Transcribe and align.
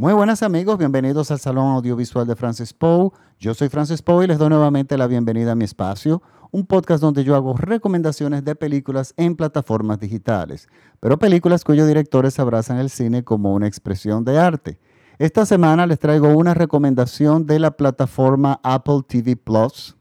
Muy 0.00 0.14
buenas 0.14 0.42
amigos, 0.42 0.78
bienvenidos 0.78 1.30
al 1.30 1.40
Salón 1.40 1.74
Audiovisual 1.74 2.26
de 2.26 2.34
Francis 2.34 2.72
Poe. 2.72 3.10
Yo 3.38 3.52
soy 3.52 3.68
Francis 3.68 4.00
Poe 4.00 4.24
y 4.24 4.28
les 4.28 4.38
doy 4.38 4.48
nuevamente 4.48 4.96
la 4.96 5.06
bienvenida 5.06 5.52
a 5.52 5.54
mi 5.54 5.66
espacio, 5.66 6.22
un 6.52 6.64
podcast 6.64 7.02
donde 7.02 7.22
yo 7.22 7.36
hago 7.36 7.54
recomendaciones 7.54 8.42
de 8.42 8.54
películas 8.54 9.12
en 9.18 9.36
plataformas 9.36 10.00
digitales, 10.00 10.70
pero 11.00 11.18
películas 11.18 11.64
cuyos 11.64 11.86
directores 11.86 12.38
abrazan 12.38 12.78
el 12.78 12.88
cine 12.88 13.24
como 13.24 13.52
una 13.52 13.66
expresión 13.66 14.24
de 14.24 14.38
arte. 14.38 14.80
Esta 15.18 15.44
semana 15.44 15.86
les 15.86 15.98
traigo 15.98 16.28
una 16.28 16.54
recomendación 16.54 17.44
de 17.44 17.58
la 17.58 17.72
plataforma 17.72 18.58
Apple 18.62 19.02
TV 19.06 19.36
Plus. 19.36 19.98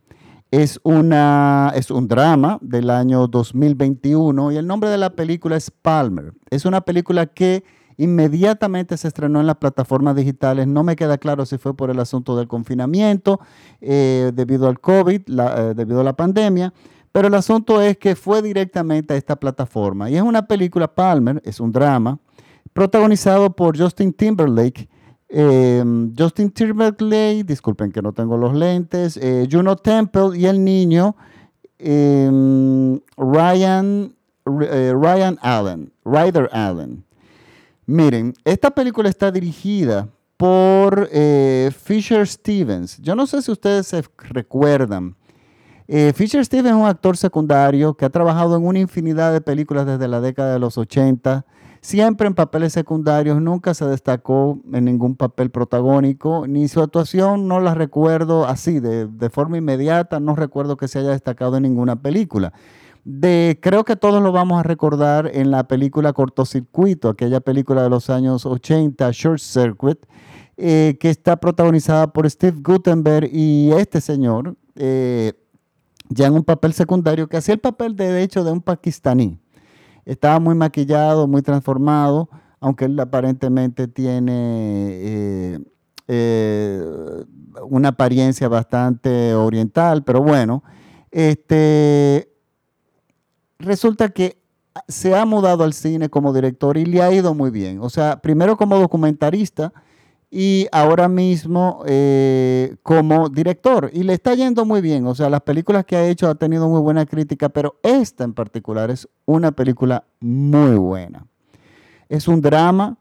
Es, 0.49 0.79
una, 0.83 1.73
es 1.75 1.91
un 1.91 2.07
drama 2.07 2.57
del 2.61 2.89
año 2.89 3.27
2021 3.27 4.53
y 4.53 4.55
el 4.55 4.65
nombre 4.65 4.89
de 4.89 4.97
la 4.97 5.09
película 5.09 5.57
es 5.57 5.69
Palmer. 5.69 6.31
Es 6.49 6.63
una 6.63 6.79
película 6.79 7.25
que 7.25 7.65
inmediatamente 7.99 8.97
se 8.97 9.09
estrenó 9.09 9.41
en 9.41 9.47
las 9.47 9.57
plataformas 9.57 10.15
digitales. 10.15 10.65
No 10.67 10.83
me 10.83 10.95
queda 10.95 11.17
claro 11.17 11.45
si 11.45 11.57
fue 11.57 11.75
por 11.75 11.89
el 11.91 11.99
asunto 11.99 12.37
del 12.37 12.47
confinamiento 12.47 13.41
eh, 13.81 14.31
debido 14.33 14.69
al 14.69 14.79
COVID, 14.79 15.21
eh, 15.27 15.73
debido 15.75 15.99
a 15.99 16.05
la 16.05 16.13
pandemia, 16.13 16.73
pero 17.11 17.27
el 17.27 17.33
asunto 17.33 17.81
es 17.81 17.97
que 17.97 18.15
fue 18.15 18.41
directamente 18.41 19.13
a 19.13 19.17
esta 19.17 19.35
plataforma. 19.35 20.09
Y 20.09 20.15
es 20.15 20.21
una 20.21 20.47
película, 20.47 20.87
Palmer, 20.87 21.41
es 21.43 21.59
un 21.59 21.73
drama, 21.73 22.17
protagonizado 22.71 23.53
por 23.53 23.77
Justin 23.77 24.13
Timberlake. 24.13 24.87
Eh, 25.27 25.83
Justin 26.17 26.51
Timberlake, 26.51 27.43
disculpen 27.43 27.91
que 27.91 28.01
no 28.01 28.13
tengo 28.13 28.37
los 28.37 28.55
lentes, 28.55 29.19
Juno 29.51 29.75
Temple 29.75 30.37
y 30.37 30.45
el 30.45 30.63
niño 30.63 31.17
Ryan, 33.17 34.15
Ryan 34.45 35.37
Allen, 35.41 35.91
Ryder 36.05 36.49
Allen. 36.53 37.08
Miren, 37.91 38.35
esta 38.45 38.69
película 38.69 39.09
está 39.09 39.31
dirigida 39.31 40.09
por 40.37 41.09
eh, 41.11 41.71
Fisher 41.75 42.27
Stevens. 42.27 42.99
Yo 43.01 43.15
no 43.15 43.25
sé 43.25 43.41
si 43.41 43.51
ustedes 43.51 43.87
se 43.87 44.03
recuerdan. 44.29 45.15
Eh, 45.87 46.13
Fisher 46.15 46.45
Stevens 46.45 46.75
es 46.75 46.81
un 46.83 46.85
actor 46.85 47.17
secundario 47.17 47.95
que 47.95 48.05
ha 48.05 48.11
trabajado 48.11 48.55
en 48.55 48.63
una 48.63 48.77
infinidad 48.77 49.33
de 49.33 49.41
películas 49.41 49.87
desde 49.87 50.07
la 50.07 50.21
década 50.21 50.53
de 50.53 50.59
los 50.59 50.77
80, 50.77 51.47
siempre 51.81 52.27
en 52.27 52.35
papeles 52.35 52.73
secundarios, 52.73 53.41
nunca 53.41 53.73
se 53.73 53.85
destacó 53.85 54.61
en 54.71 54.85
ningún 54.85 55.15
papel 55.15 55.49
protagónico, 55.49 56.45
ni 56.45 56.67
su 56.67 56.83
actuación 56.83 57.47
no 57.47 57.59
la 57.59 57.73
recuerdo 57.73 58.45
así, 58.45 58.79
de, 58.79 59.07
de 59.07 59.29
forma 59.31 59.57
inmediata, 59.57 60.19
no 60.19 60.35
recuerdo 60.35 60.77
que 60.77 60.87
se 60.87 60.99
haya 60.99 61.09
destacado 61.09 61.57
en 61.57 61.63
ninguna 61.63 61.95
película 61.95 62.53
de, 63.09 63.57
creo 63.59 63.85
que 63.85 63.95
todos 63.95 64.21
lo 64.21 64.31
vamos 64.31 64.59
a 64.59 64.63
recordar 64.63 65.31
en 65.33 65.49
la 65.49 65.67
película 65.67 66.13
Cortocircuito, 66.13 67.09
aquella 67.09 67.39
película 67.39 67.81
de 67.81 67.89
los 67.89 68.11
años 68.11 68.45
80, 68.45 69.09
Short 69.11 69.39
Circuit, 69.39 69.97
eh, 70.57 70.95
que 70.99 71.09
está 71.09 71.37
protagonizada 71.37 72.13
por 72.13 72.29
Steve 72.29 72.59
Gutenberg 72.61 73.27
y 73.33 73.71
este 73.71 73.99
señor, 73.99 74.55
eh, 74.75 75.33
ya 76.09 76.27
en 76.27 76.33
un 76.33 76.43
papel 76.43 76.73
secundario, 76.73 77.27
que 77.27 77.37
hacía 77.37 77.55
el 77.55 77.59
papel 77.59 77.95
de, 77.95 78.21
hecho 78.21 78.43
de 78.43 78.51
un 78.51 78.61
pakistaní. 78.61 79.39
Estaba 80.05 80.39
muy 80.39 80.53
maquillado, 80.53 81.27
muy 81.27 81.41
transformado, 81.41 82.29
aunque 82.59 82.85
él 82.85 82.99
aparentemente 82.99 83.87
tiene 83.87 85.59
eh, 86.07 87.25
una 87.67 87.89
apariencia 87.89 88.47
bastante 88.47 89.33
oriental, 89.33 90.03
pero 90.03 90.21
bueno, 90.21 90.63
este, 91.09 92.29
resulta 93.59 94.09
que 94.09 94.39
se 94.87 95.15
ha 95.15 95.25
mudado 95.25 95.63
al 95.63 95.73
cine 95.73 96.09
como 96.09 96.33
director 96.33 96.77
y 96.77 96.85
le 96.85 97.01
ha 97.01 97.11
ido 97.11 97.33
muy 97.33 97.51
bien. 97.51 97.79
O 97.81 97.89
sea, 97.89 98.21
primero 98.21 98.57
como 98.57 98.79
documentarista 98.79 99.73
y 100.31 100.67
ahora 100.71 101.09
mismo 101.09 101.83
eh, 101.87 102.75
como 102.83 103.29
director. 103.29 103.89
Y 103.93 104.03
le 104.03 104.13
está 104.13 104.33
yendo 104.35 104.65
muy 104.65 104.81
bien. 104.81 105.05
O 105.07 105.15
sea, 105.15 105.29
las 105.29 105.41
películas 105.41 105.85
que 105.85 105.95
ha 105.95 106.07
hecho 106.07 106.29
ha 106.29 106.35
tenido 106.35 106.69
muy 106.69 106.81
buena 106.81 107.05
crítica, 107.05 107.49
pero 107.49 107.79
esta 107.83 108.23
en 108.23 108.33
particular 108.33 108.89
es 108.89 109.07
una 109.25 109.51
película 109.51 110.05
muy 110.19 110.75
buena. 110.77 111.25
Es 112.07 112.27
un 112.27 112.41
drama, 112.41 112.97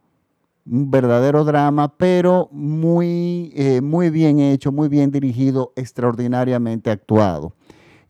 un 0.66 0.90
verdadero 0.90 1.44
drama, 1.44 1.96
pero 1.96 2.48
muy, 2.50 3.52
eh, 3.54 3.80
muy 3.80 4.10
bien 4.10 4.40
hecho, 4.40 4.72
muy 4.72 4.88
bien 4.88 5.10
dirigido, 5.10 5.72
extraordinariamente 5.76 6.90
actuado. 6.90 7.54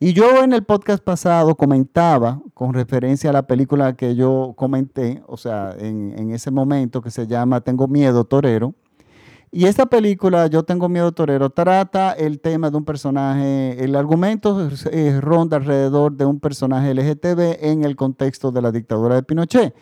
Y 0.01 0.13
yo 0.13 0.45
en 0.45 0.53
el 0.53 0.63
podcast 0.63 1.03
pasado 1.03 1.57
comentaba, 1.57 2.41
con 2.55 2.73
referencia 2.73 3.31
a 3.31 3.33
la 3.33 3.49
película 3.49 3.97
que 3.97 4.15
yo 4.15 4.55
comenté, 4.57 5.25
o 5.27 5.37
sea, 5.37 5.75
en, 5.77 6.31
ese 6.31 6.53
momento 6.53 7.03
que 7.03 7.11
se 7.11 7.27
llama 7.27 7.63
Tengo 7.63 7.89
Miedo 7.89 8.25
Torero. 8.25 8.75
Y 9.51 9.65
esta 9.65 9.87
película, 9.87 10.47
Yo 10.47 10.63
Tengo 10.63 10.89
Miedo 10.89 11.11
Torero, 11.11 11.51
trata 11.51 12.13
el 12.13 12.39
tema 12.39 12.71
de 12.71 12.77
un 12.77 12.85
personaje, 12.85 13.83
el 13.83 13.97
argumento 13.97 14.71
ronda 15.21 15.57
alrededor 15.57 16.13
de 16.13 16.27
un 16.27 16.39
personaje 16.39 16.95
LGTB 16.95 17.65
en 17.65 17.83
el 17.83 17.97
contexto 17.97 18.53
de 18.53 18.63
la 18.63 18.71
dictadura 18.71 19.17
de 19.17 19.25
Pinochet. 19.25 19.75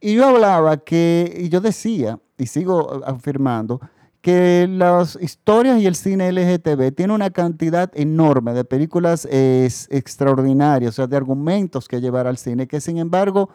Y 0.00 0.14
yo 0.14 0.26
hablaba 0.26 0.76
que, 0.76 1.34
y 1.36 1.48
yo 1.48 1.60
decía, 1.60 2.20
y 2.38 2.46
sigo 2.46 3.02
afirmando, 3.04 3.80
que 4.26 4.66
las 4.68 5.16
historias 5.20 5.80
y 5.80 5.86
el 5.86 5.94
cine 5.94 6.32
LGTB 6.32 6.92
tiene 6.96 7.14
una 7.14 7.30
cantidad 7.30 7.92
enorme 7.94 8.54
de 8.54 8.64
películas 8.64 9.24
extraordinarias, 9.30 10.90
o 10.90 10.92
sea, 10.96 11.06
de 11.06 11.16
argumentos 11.16 11.86
que 11.86 12.00
llevar 12.00 12.26
al 12.26 12.36
cine, 12.36 12.66
que 12.66 12.80
sin 12.80 12.98
embargo 12.98 13.50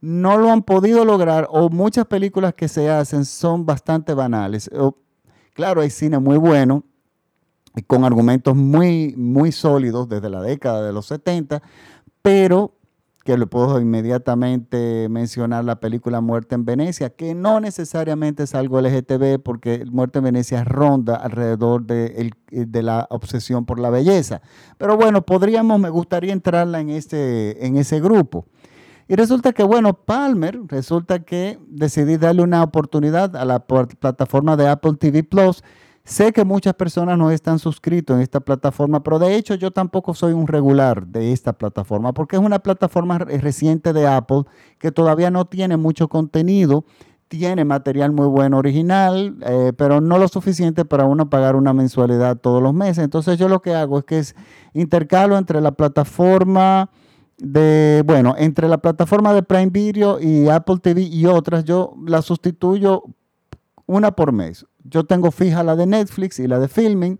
no 0.00 0.36
lo 0.36 0.50
han 0.50 0.64
podido 0.64 1.04
lograr 1.04 1.46
o 1.48 1.68
muchas 1.70 2.06
películas 2.06 2.54
que 2.54 2.66
se 2.66 2.90
hacen 2.90 3.24
son 3.24 3.64
bastante 3.66 4.14
banales. 4.14 4.68
claro, 5.52 5.80
hay 5.80 5.90
cine 5.90 6.18
muy 6.18 6.38
bueno, 6.38 6.82
con 7.86 8.02
argumentos 8.02 8.56
muy, 8.56 9.14
muy 9.16 9.52
sólidos 9.52 10.08
desde 10.08 10.28
la 10.28 10.42
década 10.42 10.84
de 10.84 10.92
los 10.92 11.06
70, 11.06 11.62
pero 12.20 12.75
que 13.26 13.36
le 13.36 13.46
puedo 13.46 13.80
inmediatamente 13.80 15.08
mencionar 15.10 15.64
la 15.64 15.80
película 15.80 16.20
Muerte 16.20 16.54
en 16.54 16.64
Venecia, 16.64 17.10
que 17.10 17.34
no 17.34 17.60
necesariamente 17.60 18.44
es 18.44 18.54
algo 18.54 18.80
LGTB, 18.80 19.42
porque 19.42 19.84
Muerte 19.90 20.18
en 20.18 20.24
Venecia 20.24 20.62
ronda 20.62 21.16
alrededor 21.16 21.84
de, 21.84 22.32
de, 22.50 22.82
la 22.82 23.06
obsesión 23.10 23.66
por 23.66 23.80
la 23.80 23.90
belleza. 23.90 24.40
Pero 24.78 24.96
bueno, 24.96 25.26
podríamos, 25.26 25.80
me 25.80 25.90
gustaría 25.90 26.32
entrarla 26.32 26.80
en, 26.80 26.88
este, 26.88 27.66
en 27.66 27.76
ese 27.76 28.00
grupo. 28.00 28.46
Y 29.08 29.16
resulta 29.16 29.52
que, 29.52 29.64
bueno, 29.64 29.92
Palmer, 29.92 30.60
resulta 30.68 31.18
que 31.18 31.58
decidí 31.68 32.18
darle 32.18 32.42
una 32.42 32.62
oportunidad 32.62 33.34
a 33.34 33.44
la 33.44 33.58
plataforma 33.66 34.56
de 34.56 34.68
Apple 34.68 34.94
TV 35.00 35.24
Plus 35.24 35.64
Sé 36.06 36.32
que 36.32 36.44
muchas 36.44 36.74
personas 36.74 37.18
no 37.18 37.32
están 37.32 37.58
suscritos 37.58 38.14
en 38.14 38.22
esta 38.22 38.38
plataforma, 38.38 39.02
pero 39.02 39.18
de 39.18 39.34
hecho 39.34 39.56
yo 39.56 39.72
tampoco 39.72 40.14
soy 40.14 40.34
un 40.34 40.46
regular 40.46 41.04
de 41.04 41.32
esta 41.32 41.52
plataforma, 41.52 42.12
porque 42.14 42.36
es 42.36 42.42
una 42.42 42.60
plataforma 42.60 43.18
reciente 43.18 43.92
de 43.92 44.06
Apple 44.06 44.44
que 44.78 44.92
todavía 44.92 45.32
no 45.32 45.46
tiene 45.46 45.76
mucho 45.76 46.06
contenido, 46.06 46.84
tiene 47.26 47.64
material 47.64 48.12
muy 48.12 48.28
bueno 48.28 48.58
original, 48.58 49.36
eh, 49.44 49.72
pero 49.76 50.00
no 50.00 50.18
lo 50.18 50.28
suficiente 50.28 50.84
para 50.84 51.06
uno 51.06 51.28
pagar 51.28 51.56
una 51.56 51.72
mensualidad 51.72 52.36
todos 52.36 52.62
los 52.62 52.72
meses. 52.72 53.02
Entonces 53.02 53.36
yo 53.36 53.48
lo 53.48 53.60
que 53.60 53.74
hago 53.74 53.98
es 53.98 54.04
que 54.04 54.18
es 54.20 54.36
intercalo 54.74 55.36
entre 55.36 55.60
la 55.60 55.72
plataforma 55.72 56.88
de, 57.36 58.04
bueno, 58.06 58.36
entre 58.38 58.68
la 58.68 58.78
plataforma 58.78 59.34
de 59.34 59.42
Prime 59.42 59.70
Video 59.70 60.20
y 60.20 60.48
Apple 60.50 60.76
TV 60.80 61.02
y 61.02 61.26
otras, 61.26 61.64
yo 61.64 61.96
la 62.06 62.22
sustituyo 62.22 63.02
una 63.86 64.12
por 64.12 64.30
mes 64.30 64.66
yo 64.88 65.04
tengo 65.04 65.30
fija 65.30 65.62
la 65.62 65.76
de 65.76 65.86
Netflix 65.86 66.38
y 66.38 66.46
la 66.46 66.58
de 66.58 66.68
Filming 66.68 67.18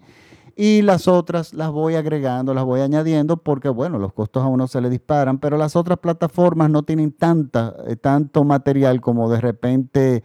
y 0.56 0.81
las 0.82 1.06
otras 1.06 1.53
las 1.53 1.71
voy 1.71 1.97
agregando, 1.97 2.54
las 2.54 2.65
voy 2.65 2.81
añadiendo 2.81 3.37
porque, 3.37 3.69
bueno, 3.69 3.99
los 3.99 4.15
costos 4.15 4.43
a 4.43 4.47
uno 4.47 4.66
se 4.66 4.81
le 4.81 4.88
disparan, 4.88 5.38
pero 5.38 5.59
las 5.59 5.76
otras 5.76 5.99
plataformas 5.99 6.71
no 6.71 6.82
tienen 6.82 7.12
tanta, 7.12 7.75
eh, 7.87 7.97
tanto 7.97 8.43
material 8.43 9.03
como 9.03 9.31
de 9.31 9.41
repente 9.41 10.22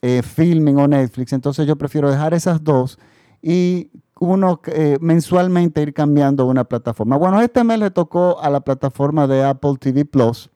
eh, 0.00 0.22
Filming 0.22 0.78
o 0.78 0.88
Netflix, 0.88 1.34
entonces 1.34 1.66
yo 1.66 1.76
prefiero 1.76 2.10
dejar 2.10 2.32
esas 2.32 2.64
dos 2.64 2.98
y 3.42 3.90
uno 4.20 4.60
eh, 4.66 4.96
mensualmente 5.00 5.82
ir 5.82 5.92
cambiando 5.92 6.46
una 6.46 6.64
plataforma. 6.64 7.16
Bueno, 7.16 7.40
este 7.40 7.62
mes 7.62 7.78
le 7.78 7.90
tocó 7.90 8.40
a 8.40 8.50
la 8.50 8.60
plataforma 8.60 9.26
de 9.26 9.44
Apple 9.44 9.74
TV 9.78 10.04
Plus. 10.04 10.50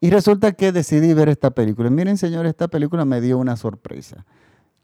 Y 0.00 0.10
resulta 0.10 0.52
que 0.52 0.70
decidí 0.70 1.14
ver 1.14 1.30
esta 1.30 1.50
película. 1.50 1.88
Miren, 1.88 2.18
señores, 2.18 2.50
esta 2.50 2.68
película 2.68 3.04
me 3.06 3.22
dio 3.22 3.38
una 3.38 3.56
sorpresa. 3.56 4.26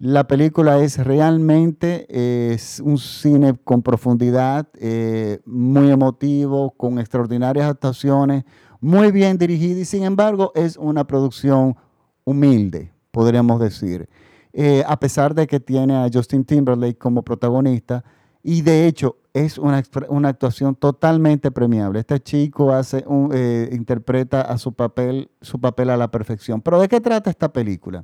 La 0.01 0.27
película 0.27 0.83
es 0.83 0.97
realmente 0.97 2.07
es 2.09 2.81
un 2.81 2.97
cine 2.97 3.55
con 3.63 3.83
profundidad, 3.83 4.67
eh, 4.79 5.41
muy 5.45 5.91
emotivo, 5.91 6.71
con 6.71 6.99
extraordinarias 6.99 7.69
actuaciones, 7.69 8.45
muy 8.81 9.13
bien 9.13 9.37
dirigida 9.37 9.81
y 9.81 9.85
sin 9.85 10.05
embargo 10.05 10.53
es 10.55 10.79
una 10.79 11.07
producción 11.07 11.77
humilde, 12.25 12.91
podríamos 13.11 13.61
decir. 13.61 14.09
Eh, 14.55 14.83
a 14.87 14.99
pesar 14.99 15.35
de 15.35 15.47
que 15.47 15.61
tiene 15.61 15.95
a 15.95 16.09
Justin 16.11 16.47
Timberlake 16.47 16.97
como 16.97 17.23
protagonista 17.23 18.03
y 18.43 18.63
de 18.63 18.87
hecho 18.87 19.19
es 19.35 19.59
una, 19.59 19.83
actuación 20.29 20.77
totalmente 20.77 21.51
premiable. 21.51 22.01
Este 22.01 22.19
chico 22.21 22.73
hace 22.73 23.05
eh, 23.35 23.69
interpreta 23.71 24.41
a 24.41 24.57
su 24.57 24.73
papel, 24.73 25.31
su 25.43 25.61
papel 25.61 25.91
a 25.91 25.99
la 25.99 26.11
perfección. 26.11 26.63
Pero 26.63 26.81
¿de 26.81 26.89
qué 26.89 27.03
trata 27.03 27.29
esta 27.29 27.53
película? 27.53 28.03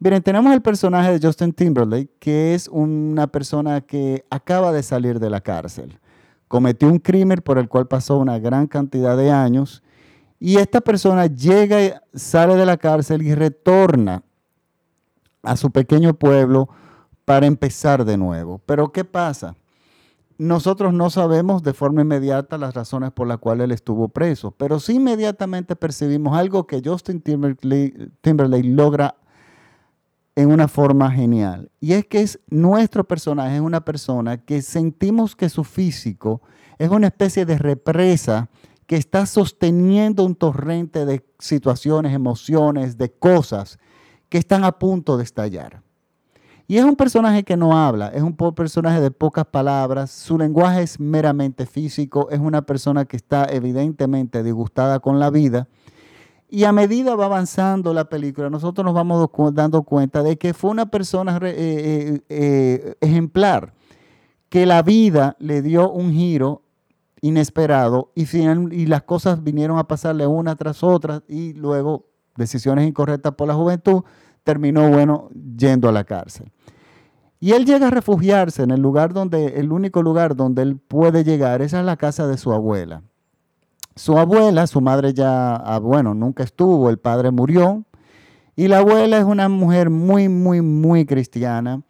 Miren, 0.00 0.22
tenemos 0.22 0.52
el 0.52 0.62
personaje 0.62 1.18
de 1.18 1.26
Justin 1.26 1.52
Timberlake, 1.52 2.08
que 2.20 2.54
es 2.54 2.68
una 2.68 3.26
persona 3.26 3.80
que 3.80 4.24
acaba 4.30 4.70
de 4.70 4.84
salir 4.84 5.18
de 5.18 5.28
la 5.28 5.40
cárcel. 5.40 5.98
Cometió 6.46 6.88
un 6.88 7.00
crimen 7.00 7.40
por 7.42 7.58
el 7.58 7.68
cual 7.68 7.88
pasó 7.88 8.16
una 8.18 8.38
gran 8.38 8.68
cantidad 8.68 9.16
de 9.16 9.32
años. 9.32 9.82
Y 10.38 10.58
esta 10.58 10.80
persona 10.80 11.26
llega, 11.26 12.00
sale 12.14 12.54
de 12.54 12.64
la 12.64 12.76
cárcel 12.76 13.22
y 13.22 13.34
retorna 13.34 14.22
a 15.42 15.56
su 15.56 15.72
pequeño 15.72 16.14
pueblo 16.14 16.68
para 17.24 17.46
empezar 17.46 18.04
de 18.04 18.16
nuevo. 18.16 18.60
Pero 18.66 18.92
¿qué 18.92 19.04
pasa? 19.04 19.56
Nosotros 20.38 20.94
no 20.94 21.10
sabemos 21.10 21.64
de 21.64 21.74
forma 21.74 22.02
inmediata 22.02 22.56
las 22.56 22.72
razones 22.72 23.10
por 23.10 23.26
las 23.26 23.38
cuales 23.38 23.64
él 23.64 23.72
estuvo 23.72 24.06
preso, 24.06 24.52
pero 24.52 24.78
sí 24.78 24.94
inmediatamente 24.94 25.74
percibimos 25.74 26.38
algo 26.38 26.68
que 26.68 26.80
Justin 26.84 27.20
Timberlake, 27.20 28.10
Timberlake 28.20 28.68
logra 28.68 29.16
en 30.38 30.52
una 30.52 30.68
forma 30.68 31.10
genial. 31.10 31.68
Y 31.80 31.94
es 31.94 32.06
que 32.06 32.20
es 32.20 32.38
nuestro 32.48 33.02
personaje 33.02 33.56
es 33.56 33.60
una 33.60 33.84
persona 33.84 34.36
que 34.36 34.62
sentimos 34.62 35.34
que 35.34 35.48
su 35.48 35.64
físico 35.64 36.42
es 36.78 36.90
una 36.90 37.08
especie 37.08 37.44
de 37.44 37.58
represa 37.58 38.48
que 38.86 38.94
está 38.94 39.26
sosteniendo 39.26 40.24
un 40.24 40.36
torrente 40.36 41.04
de 41.06 41.26
situaciones, 41.40 42.14
emociones, 42.14 42.96
de 42.96 43.10
cosas 43.10 43.80
que 44.28 44.38
están 44.38 44.62
a 44.62 44.78
punto 44.78 45.16
de 45.16 45.24
estallar. 45.24 45.82
Y 46.68 46.76
es 46.76 46.84
un 46.84 46.94
personaje 46.94 47.42
que 47.42 47.56
no 47.56 47.76
habla, 47.76 48.06
es 48.08 48.22
un 48.22 48.36
personaje 48.36 49.00
de 49.00 49.10
pocas 49.10 49.46
palabras, 49.46 50.12
su 50.12 50.38
lenguaje 50.38 50.82
es 50.82 51.00
meramente 51.00 51.66
físico, 51.66 52.28
es 52.30 52.38
una 52.38 52.62
persona 52.62 53.06
que 53.06 53.16
está 53.16 53.44
evidentemente 53.50 54.44
disgustada 54.44 55.00
con 55.00 55.18
la 55.18 55.30
vida 55.30 55.66
y 56.50 56.64
a 56.64 56.72
medida 56.72 57.14
va 57.14 57.26
avanzando 57.26 57.92
la 57.92 58.08
película, 58.08 58.48
nosotros 58.48 58.84
nos 58.84 58.94
vamos 58.94 59.28
dando 59.52 59.82
cuenta 59.82 60.22
de 60.22 60.38
que 60.38 60.54
fue 60.54 60.70
una 60.70 60.86
persona 60.86 61.38
eh, 61.42 61.54
eh, 61.56 62.20
eh, 62.28 62.94
ejemplar, 63.00 63.74
que 64.48 64.64
la 64.64 64.82
vida 64.82 65.36
le 65.38 65.60
dio 65.60 65.90
un 65.90 66.12
giro 66.12 66.62
inesperado 67.20 68.12
y, 68.14 68.86
las 68.86 69.02
cosas 69.02 69.42
vinieron 69.42 69.78
a 69.78 69.84
pasarle 69.84 70.26
una 70.26 70.56
tras 70.56 70.82
otra 70.82 71.22
y 71.28 71.52
luego 71.52 72.06
decisiones 72.36 72.88
incorrectas 72.88 73.34
por 73.34 73.48
la 73.48 73.54
juventud, 73.54 74.04
terminó, 74.42 74.88
bueno, 74.88 75.28
yendo 75.56 75.88
a 75.88 75.92
la 75.92 76.04
cárcel. 76.04 76.50
Y 77.40 77.52
él 77.52 77.66
llega 77.66 77.88
a 77.88 77.90
refugiarse 77.90 78.62
en 78.62 78.70
el 78.70 78.80
lugar 78.80 79.12
donde, 79.12 79.60
el 79.60 79.70
único 79.70 80.02
lugar 80.02 80.34
donde 80.34 80.62
él 80.62 80.76
puede 80.76 81.24
llegar, 81.24 81.60
esa 81.60 81.80
es 81.80 81.84
la 81.84 81.96
casa 81.96 82.26
de 82.26 82.38
su 82.38 82.52
abuela. 82.52 83.02
Su 83.98 84.16
abuela, 84.16 84.68
su 84.68 84.80
madre 84.80 85.12
ya, 85.12 85.56
ah, 85.56 85.80
bueno, 85.80 86.14
nunca 86.14 86.44
estuvo, 86.44 86.88
el 86.88 86.98
padre 86.98 87.32
murió. 87.32 87.84
Y 88.54 88.68
la 88.68 88.78
abuela 88.78 89.18
es 89.18 89.24
una 89.24 89.48
mujer 89.48 89.90
muy, 89.90 90.28
muy, 90.28 90.62
muy 90.62 91.04
cristiana, 91.04 91.82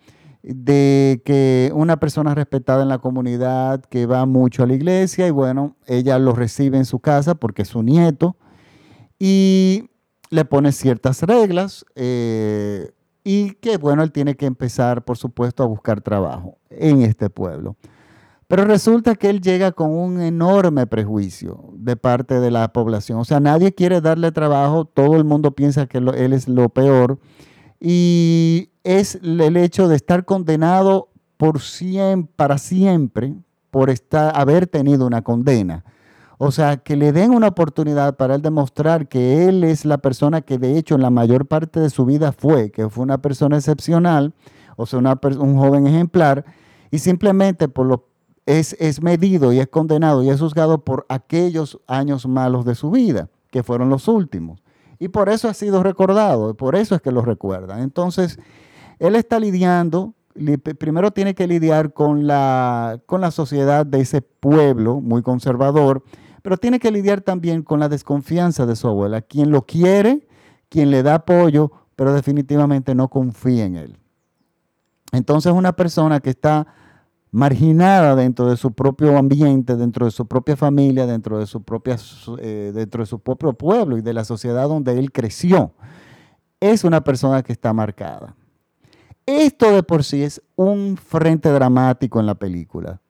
de 0.43 1.21
que 1.27 1.71
una 1.75 1.99
persona 2.01 2.35
respetada 2.35 2.83
en 2.83 2.89
la 2.89 2.99
comunidad, 2.99 3.85
que 3.85 4.07
va 4.07 4.25
mucho 4.25 4.63
a 4.63 4.67
la 4.67 4.73
iglesia 4.73 5.27
y 5.27 5.31
bueno, 5.31 5.77
ella 5.87 6.19
lo 6.19 6.33
recibe 6.33 6.79
en 6.79 6.87
su 6.87 6.99
casa 6.99 7.35
porque 7.35 7.63
es 7.63 7.69
su 7.69 7.83
nieto 7.83 8.37
y 9.19 9.91
le 10.31 10.47
pone 10.47 10.73
ciertas 10.73 11.23
reglas 11.23 11.85
eh, 11.95 12.91
y 13.23 13.53
que 13.57 13.77
bueno, 13.77 14.03
él 14.03 14.13
tiene 14.13 14.35
que 14.35 14.47
empezar, 14.47 15.05
por 15.05 15.19
supuesto, 15.19 15.63
a 15.63 15.67
buscar 15.67 16.01
trabajo 16.01 16.57
en 16.71 17.03
este 17.03 17.29
pueblo. 17.29 17.77
Pero 18.49 18.65
resulta 18.65 19.15
que 19.15 19.29
él 19.29 19.43
llega 19.43 19.73
con 19.73 19.91
un 19.91 20.23
enorme 20.23 20.87
prejuicio 20.87 21.69
de 21.75 21.97
parte 21.97 22.41
de 22.41 22.51
la 22.51 22.73
población. 22.73 23.19
O 23.19 23.25
sea, 23.25 23.41
nadie 23.41 23.75
quiere 23.75 24.01
darle 24.01 24.33
trabajo, 24.33 24.87
todo 24.87 25.17
el 25.17 25.25
mundo 25.25 25.53
piensa 25.53 25.87
que 25.87 25.99
él 25.99 26.33
es 26.33 26.49
lo 26.49 26.71
peor. 26.71 27.19
Y 27.79 28.71
es 28.85 29.17
el 29.23 29.57
hecho 29.59 29.87
de 29.87 29.97
estar 29.97 30.25
condenado 30.25 31.11
por 31.37 31.61
para 32.37 32.57
siempre 32.57 33.35
por 33.71 33.91
estar, 33.91 34.33
haber 34.35 34.67
tenido 34.67 35.07
una 35.07 35.21
condena. 35.21 35.85
O 36.39 36.51
sea, 36.51 36.79
que 36.79 36.97
le 36.97 37.13
den 37.13 37.33
una 37.33 37.49
oportunidad 37.49 38.17
para 38.17 38.35
él 38.35 38.43
demostrar 38.43 39.09
que 39.09 39.47
él 39.47 39.63
es 39.63 39.85
la 39.85 39.99
persona 39.99 40.41
que 40.41 40.57
de 40.57 40.79
hecho 40.79 40.95
en 40.95 41.03
la 41.03 41.11
mayor 41.11 41.47
parte 41.47 41.81
de 41.81 41.91
su 41.91 42.07
vida 42.07 42.33
fue, 42.33 42.71
que 42.71 42.89
fue 42.89 43.05
una 43.05 43.19
persona 43.19 43.57
excepcional, 43.57 44.33
o 44.77 44.87
sea, 44.87 45.01
un 45.01 45.59
joven 45.59 45.87
ejemplar, 45.87 46.47
y 46.91 47.01
simplemente 47.01 47.69
por 47.69 47.87
lo 47.87 48.09
es, 48.49 49.03
medido 49.03 49.53
y 49.53 49.61
es 49.61 49.69
condenado 49.69 50.23
y 50.23 50.31
es 50.31 50.41
juzgado 50.41 50.83
por 50.83 51.05
aquellos 51.11 51.79
años 51.87 52.27
malos 52.27 52.65
de 52.65 52.75
su 52.75 52.91
vida, 52.91 53.29
que 53.51 53.63
fueron 53.63 53.91
los 53.91 54.09
últimos. 54.09 54.63
Y 54.99 55.09
por 55.09 55.29
eso 55.29 55.49
ha 55.49 55.55
sido 55.55 55.83
recordado, 55.83 56.55
por 56.55 56.75
eso 56.75 56.95
es 56.95 57.03
que 57.03 57.13
lo 57.13 57.21
recuerdan. 57.21 57.81
Entonces, 57.81 58.39
él 58.99 59.17
está 59.17 59.39
lidiando, 59.39 60.15
primero 60.79 61.11
tiene 61.11 61.35
que 61.35 61.47
lidiar 61.47 61.93
con 61.93 62.27
la, 62.27 63.01
con 63.05 63.21
la 63.21 63.31
sociedad 63.31 63.85
de 63.85 64.01
ese 64.01 64.23
pueblo 64.23 65.01
muy 65.01 65.23
conservador, 65.23 66.03
pero 66.41 66.57
tiene 66.57 66.79
que 66.79 66.91
lidiar 66.91 67.21
también 67.21 67.63
con 67.63 67.81
la 67.81 67.91
desconfianza 67.91 68.65
de 68.65 68.77
su 68.77 68.89
abuela, 68.89 69.21
quien 69.21 69.51
lo 69.51 69.67
quiere, 69.67 70.27
quien 70.71 70.91
le 70.91 71.03
da 71.03 71.17
apoyo, 71.17 71.71
pero 71.97 72.15
definitivamente 72.15 72.95
no 72.95 73.09
confía 73.09 73.67
en 73.67 73.77
él. 73.77 73.99
Entonces, 75.13 75.53
una 75.53 75.75
persona 75.75 76.21
que 76.21 76.31
está 76.31 76.67
marginada 77.31 78.17
dentro 78.17 78.49
de 78.49 78.57
su 78.57 78.73
propio 78.73 79.17
ambiente, 79.19 79.77
dentro 79.77 80.07
de 80.07 80.13
su 80.13 80.27
propia 80.27 80.57
familia, 80.57 81.07
dentro 81.07 81.39
de 81.39 81.47
su, 81.47 81.63
propia, 81.63 81.97
eh, 82.39 82.73
dentro 82.75 83.03
de 83.03 83.07
su 83.07 83.19
propio 83.19 83.53
pueblo 83.53 83.99
y 83.99 84.03
de 84.03 84.13
la 84.13 84.25
sociedad 84.25 84.69
donde 84.69 84.99
él 84.99 85.13
creció. 85.13 85.73
Es 86.61 86.85
una 86.85 87.05
persona 87.05 87.43
que 87.43 87.53
está 87.53 87.73
marcada. 87.73 88.35
Esto 89.27 89.71
de 89.73 89.83
por 89.83 90.05
sí 90.05 90.23
es 90.23 90.43
un 90.57 90.97
frente 90.97 91.51
dramático 91.51 92.19
en 92.19 92.27
la 92.27 92.35
película. 92.35 93.01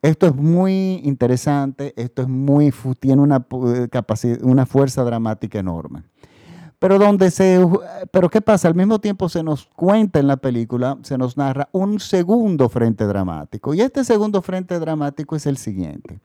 Esto 0.00 0.26
es 0.26 0.34
muy 0.36 1.00
interesante, 1.02 1.92
esto 1.96 2.22
es 2.22 2.28
muy, 2.28 2.72
tiene 3.00 3.22
una, 3.22 3.44
eh, 3.66 4.38
una 4.42 4.66
fuerza 4.66 5.02
dramática 5.02 5.58
enorme. 5.58 6.04
Pero, 6.78 6.98
donde 6.98 7.30
se, 7.30 7.66
pero 8.10 8.28
¿qué 8.28 8.40
pasa? 8.40 8.68
Al 8.68 8.74
mismo 8.74 8.98
tiempo 8.98 9.28
se 9.28 9.42
nos 9.42 9.66
cuenta 9.66 10.18
en 10.18 10.26
la 10.26 10.36
película, 10.36 10.98
se 11.02 11.16
nos 11.16 11.36
narra 11.36 11.68
un 11.72 12.00
segundo 12.00 12.68
frente 12.68 13.04
dramático. 13.04 13.72
Y 13.72 13.80
este 13.80 14.04
segundo 14.04 14.42
frente 14.42 14.78
dramático 14.78 15.36
es 15.36 15.46
el 15.46 15.56
siguiente. 15.56 16.20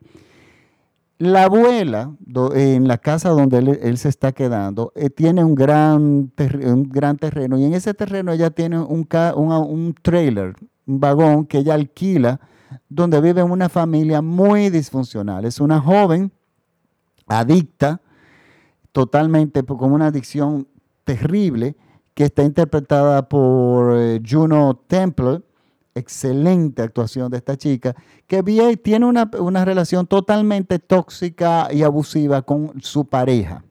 La 1.20 1.44
abuela, 1.44 2.16
en 2.56 2.88
la 2.88 2.98
casa 2.98 3.30
donde 3.30 3.60
él, 3.60 3.98
se 4.00 4.10
está 4.10 4.32
quedando, 4.32 4.92
eh, 4.96 5.12
tiene 5.12 5.44
un 5.44 5.54
gran, 5.54 6.32
un 6.66 6.90
gran 6.90 7.18
terreno 7.18 7.60
y 7.60 7.66
en 7.66 7.76
ese 7.76 7.94
terreno 7.94 8.32
ella 8.32 8.50
tiene 8.50 8.80
un, 8.80 9.08
un, 9.36 9.52
un 9.52 9.96
trailer, 10.02 10.56
un 10.88 11.00
vagón 11.00 11.46
que 11.46 11.60
ella 11.60 11.76
alquila, 11.76 12.40
donde 12.90 13.22
vive 13.22 13.44
una 13.44 13.70
familia 13.70 14.24
muy 14.24 14.72
disfuncional. 14.72 15.46
Es 15.46 15.60
una 15.60 15.80
joven 15.80 16.32
adicta 17.28 18.02
totalmente 18.92 19.64
con 19.64 19.92
una 19.92 20.08
adicción 20.08 20.68
terrible, 21.04 21.76
que 22.14 22.26
está 22.26 22.44
interpretada 22.44 23.30
por 23.30 23.96
eh, 23.98 24.22
Juno 24.28 24.80
Temple, 24.88 25.42
excelente 25.96 26.82
actuación 26.82 27.32
de 27.32 27.38
esta 27.38 27.58
chica, 27.58 27.96
que 28.28 28.44
tiene 28.84 29.06
una, 29.06 29.30
una 29.40 29.66
relación 29.66 30.08
totalmente 30.08 30.80
tóxica 30.80 31.68
y 31.72 31.84
abusiva 31.84 32.42
con 32.42 32.82
su 32.82 33.06
pareja. 33.06 33.64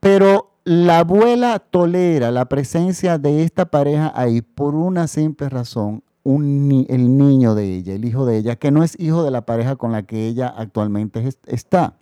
Pero 0.00 0.52
la 0.64 1.00
abuela 1.00 1.58
tolera 1.58 2.30
la 2.30 2.46
presencia 2.48 3.18
de 3.18 3.42
esta 3.42 3.66
pareja 3.66 4.12
ahí 4.14 4.42
por 4.42 4.74
una 4.74 5.06
simple 5.06 5.48
razón, 5.48 6.02
el 6.24 7.16
niño 7.16 7.54
de 7.54 7.76
ella, 7.76 7.94
el 7.94 8.04
hijo 8.04 8.26
de 8.26 8.36
ella, 8.36 8.56
que 8.56 8.70
no 8.70 8.84
es 8.84 8.98
hijo 9.00 9.22
de 9.22 9.30
la 9.30 9.46
pareja 9.46 9.76
con 9.76 9.92
la 9.92 10.02
que 10.02 10.28
ella 10.28 10.48
actualmente 10.48 11.26
está. 11.46 11.96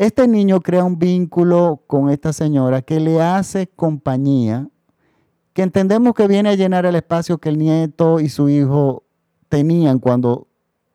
Este 0.00 0.26
niño 0.26 0.62
crea 0.62 0.82
un 0.82 0.98
vínculo 0.98 1.82
con 1.86 2.08
esta 2.08 2.32
señora 2.32 2.80
que 2.80 2.98
le 3.00 3.20
hace 3.20 3.66
compañía, 3.66 4.66
que 5.52 5.60
entendemos 5.60 6.14
que 6.14 6.26
viene 6.26 6.48
a 6.48 6.54
llenar 6.54 6.86
el 6.86 6.94
espacio 6.94 7.36
que 7.36 7.50
el 7.50 7.58
nieto 7.58 8.18
y 8.18 8.30
su 8.30 8.48
hijo 8.48 9.02
tenían 9.50 9.98
cuando 9.98 10.46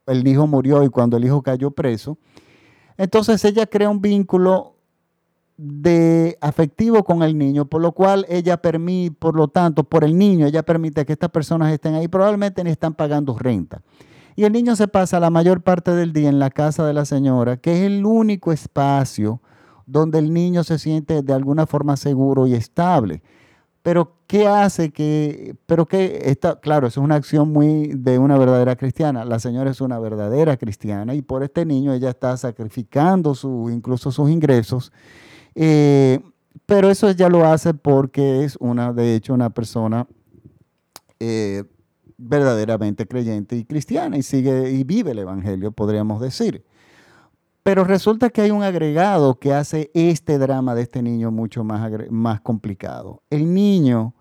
el 0.07 0.27
hijo 0.27 0.47
murió 0.47 0.81
y 0.81 0.89
cuando 0.89 1.17
el 1.17 1.25
hijo 1.25 1.43
cayó 1.43 1.69
preso. 1.69 2.17
Entonces 2.97 3.45
ella 3.45 3.67
crea 3.67 3.91
un 3.91 4.01
vínculo 4.01 4.73
de 5.55 6.39
afectivo 6.41 7.03
con 7.03 7.21
el 7.21 7.37
niño, 7.37 7.65
por 7.65 7.83
lo 7.83 7.91
cual 7.91 8.25
ella 8.27 8.57
permite, 8.57 9.15
por 9.19 9.35
lo 9.35 9.49
tanto, 9.49 9.83
por 9.83 10.03
el 10.03 10.17
niño, 10.17 10.47
ella 10.47 10.63
permite 10.63 11.05
que 11.05 11.13
estas 11.13 11.29
personas 11.29 11.71
estén 11.71 11.93
ahí, 11.93 12.07
probablemente 12.07 12.63
ni 12.63 12.71
están 12.71 12.95
pagando 12.95 13.37
renta. 13.37 13.83
Y 14.35 14.43
el 14.43 14.53
niño 14.53 14.75
se 14.75 14.87
pasa 14.87 15.19
la 15.19 15.29
mayor 15.29 15.61
parte 15.61 15.91
del 15.91 16.11
día 16.11 16.29
en 16.29 16.39
la 16.39 16.49
casa 16.49 16.85
de 16.85 16.93
la 16.93 17.05
señora, 17.05 17.57
que 17.57 17.73
es 17.73 17.81
el 17.83 18.05
único 18.05 18.51
espacio 18.51 19.41
donde 19.85 20.19
el 20.19 20.33
niño 20.33 20.63
se 20.63 20.77
siente 20.79 21.21
de 21.21 21.33
alguna 21.33 21.65
forma 21.65 21.95
seguro 21.95 22.47
y 22.47 22.53
estable. 22.53 23.21
Pero 23.81 24.17
¿qué 24.27 24.47
hace 24.47 24.91
que, 24.91 25.55
pero 25.67 25.85
qué 25.85 26.19
está, 26.25 26.59
claro, 26.59 26.87
eso 26.87 26.99
es 26.99 27.03
una 27.03 27.15
acción 27.15 27.53
muy 27.53 27.89
de 27.95 28.17
una 28.17 28.37
verdadera 28.37 28.75
cristiana. 28.75 29.23
La 29.23 29.39
señora 29.39 29.71
es 29.71 29.79
una 29.79 29.99
verdadera 29.99 30.57
cristiana 30.57 31.13
y 31.13 31.21
por 31.21 31.43
este 31.43 31.65
niño 31.65 31.93
ella 31.93 32.09
está 32.09 32.35
sacrificando 32.35 33.35
su, 33.35 33.69
incluso 33.69 34.11
sus 34.11 34.29
ingresos. 34.29 34.91
Eh, 35.53 36.19
pero 36.65 36.89
eso 36.89 37.11
ya 37.11 37.29
lo 37.29 37.45
hace 37.45 37.73
porque 37.73 38.43
es 38.43 38.57
una, 38.59 38.91
de 38.91 39.15
hecho, 39.15 39.33
una 39.33 39.51
persona 39.51 40.07
eh, 41.19 41.63
verdaderamente 42.17 43.07
creyente 43.07 43.55
y 43.55 43.65
cristiana 43.65 44.17
y 44.17 44.23
sigue 44.23 44.71
y 44.71 44.83
vive 44.83 45.11
el 45.11 45.19
Evangelio, 45.19 45.71
podríamos 45.71 46.21
decir. 46.21 46.63
Pero 47.63 47.83
resulta 47.83 48.29
que 48.29 48.41
hay 48.41 48.51
un 48.51 48.63
agregado 48.63 49.39
que 49.39 49.53
hace 49.53 49.89
este 49.93 50.37
drama 50.37 50.75
de 50.75 50.83
este 50.83 51.01
niño 51.01 51.31
mucho 51.31 51.63
más, 51.63 51.91
más 52.11 52.41
complicado. 52.41 53.23
El 53.29 53.53
niño, 53.53 54.13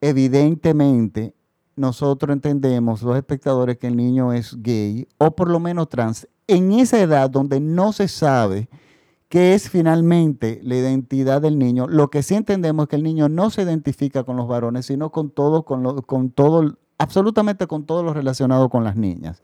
evidentemente, 0.00 1.34
nosotros 1.76 2.32
entendemos, 2.32 3.02
los 3.02 3.16
espectadores, 3.16 3.78
que 3.78 3.86
el 3.86 3.96
niño 3.96 4.32
es 4.32 4.56
gay 4.62 5.06
o 5.18 5.30
por 5.30 5.50
lo 5.50 5.60
menos 5.60 5.88
trans, 5.88 6.28
en 6.46 6.72
esa 6.72 7.00
edad 7.00 7.30
donde 7.30 7.60
no 7.60 7.92
se 7.92 8.08
sabe 8.08 8.68
qué 9.28 9.54
es 9.54 9.70
finalmente 9.70 10.60
la 10.62 10.74
identidad 10.76 11.40
del 11.40 11.58
niño, 11.58 11.86
lo 11.86 12.10
que 12.10 12.22
sí 12.22 12.34
entendemos 12.34 12.84
es 12.84 12.88
que 12.88 12.96
el 12.96 13.02
niño 13.04 13.28
no 13.28 13.50
se 13.50 13.62
identifica 13.62 14.24
con 14.24 14.36
los 14.36 14.48
varones, 14.48 14.86
sino 14.86 15.10
con 15.10 15.30
todo, 15.30 15.64
con, 15.64 16.02
con 16.02 16.30
todo, 16.30 16.76
absolutamente 17.00 17.66
con 17.66 17.86
todo 17.86 18.02
lo 18.02 18.12
relacionado 18.12 18.68
con 18.68 18.84
las 18.84 18.94
niñas, 18.94 19.42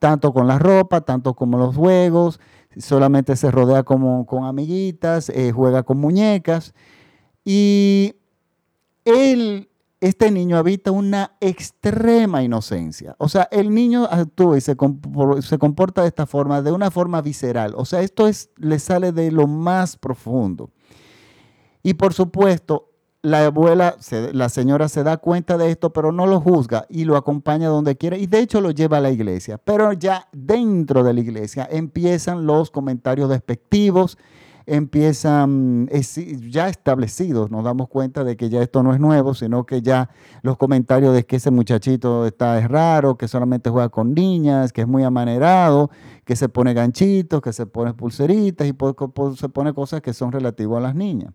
tanto 0.00 0.32
con 0.32 0.48
la 0.48 0.58
ropa, 0.58 1.02
tanto 1.02 1.34
como 1.34 1.56
los 1.56 1.76
juegos, 1.76 2.40
solamente 2.76 3.36
se 3.36 3.50
rodea 3.52 3.84
como, 3.84 4.26
con 4.26 4.44
amiguitas, 4.44 5.28
eh, 5.30 5.52
juega 5.52 5.84
con 5.84 5.98
muñecas. 5.98 6.74
Y 7.44 8.16
él, 9.04 9.70
este 10.00 10.32
niño 10.32 10.58
habita 10.58 10.90
una 10.90 11.36
extrema 11.40 12.42
inocencia. 12.42 13.14
O 13.18 13.28
sea, 13.28 13.48
el 13.52 13.72
niño 13.72 14.04
actúa 14.10 14.58
y 14.58 14.60
se, 14.60 14.76
comporta 14.76 16.02
de 16.02 16.08
esta 16.08 16.26
forma, 16.26 16.60
de 16.60 16.72
una 16.72 16.90
forma 16.90 17.22
visceral. 17.22 17.74
O 17.76 17.84
sea, 17.84 18.00
esto 18.00 18.26
es, 18.26 18.50
le 18.56 18.80
sale 18.80 19.12
de 19.12 19.30
lo 19.30 19.46
más 19.46 19.96
profundo. 19.96 20.70
Y 21.84 21.94
por 21.94 22.14
supuesto, 22.14 22.90
la 23.26 23.46
abuela, 23.46 23.96
la 24.32 24.48
señora 24.48 24.88
se 24.88 25.02
da 25.02 25.16
cuenta 25.16 25.58
de 25.58 25.72
esto, 25.72 25.92
pero 25.92 26.12
no 26.12 26.26
lo 26.26 26.40
juzga 26.40 26.86
y 26.88 27.04
lo 27.04 27.16
acompaña 27.16 27.68
donde 27.68 27.96
quiera 27.96 28.16
y 28.16 28.28
de 28.28 28.38
hecho 28.38 28.60
lo 28.60 28.70
lleva 28.70 28.98
a 28.98 29.00
la 29.00 29.10
iglesia. 29.10 29.58
Pero 29.58 29.92
ya 29.92 30.28
dentro 30.32 31.02
de 31.02 31.12
la 31.12 31.20
iglesia 31.20 31.66
empiezan 31.68 32.46
los 32.46 32.70
comentarios 32.70 33.28
despectivos, 33.28 34.16
empiezan 34.64 35.88
ya 36.48 36.68
establecidos, 36.68 37.50
nos 37.50 37.64
damos 37.64 37.88
cuenta 37.88 38.22
de 38.22 38.36
que 38.36 38.48
ya 38.48 38.62
esto 38.62 38.84
no 38.84 38.94
es 38.94 39.00
nuevo, 39.00 39.34
sino 39.34 39.66
que 39.66 39.82
ya 39.82 40.08
los 40.42 40.56
comentarios 40.56 41.12
de 41.12 41.26
que 41.26 41.36
ese 41.36 41.50
muchachito 41.50 42.26
está 42.26 42.60
es 42.60 42.68
raro, 42.68 43.16
que 43.16 43.26
solamente 43.26 43.70
juega 43.70 43.88
con 43.88 44.14
niñas, 44.14 44.72
que 44.72 44.82
es 44.82 44.86
muy 44.86 45.02
amanerado, 45.02 45.90
que 46.24 46.36
se 46.36 46.48
pone 46.48 46.74
ganchitos, 46.74 47.40
que 47.42 47.52
se 47.52 47.66
pone 47.66 47.92
pulseritas 47.92 48.68
y 48.68 48.74
se 49.36 49.48
pone 49.48 49.74
cosas 49.74 50.00
que 50.00 50.12
son 50.12 50.30
relativas 50.30 50.78
a 50.78 50.82
las 50.82 50.94
niñas. 50.94 51.32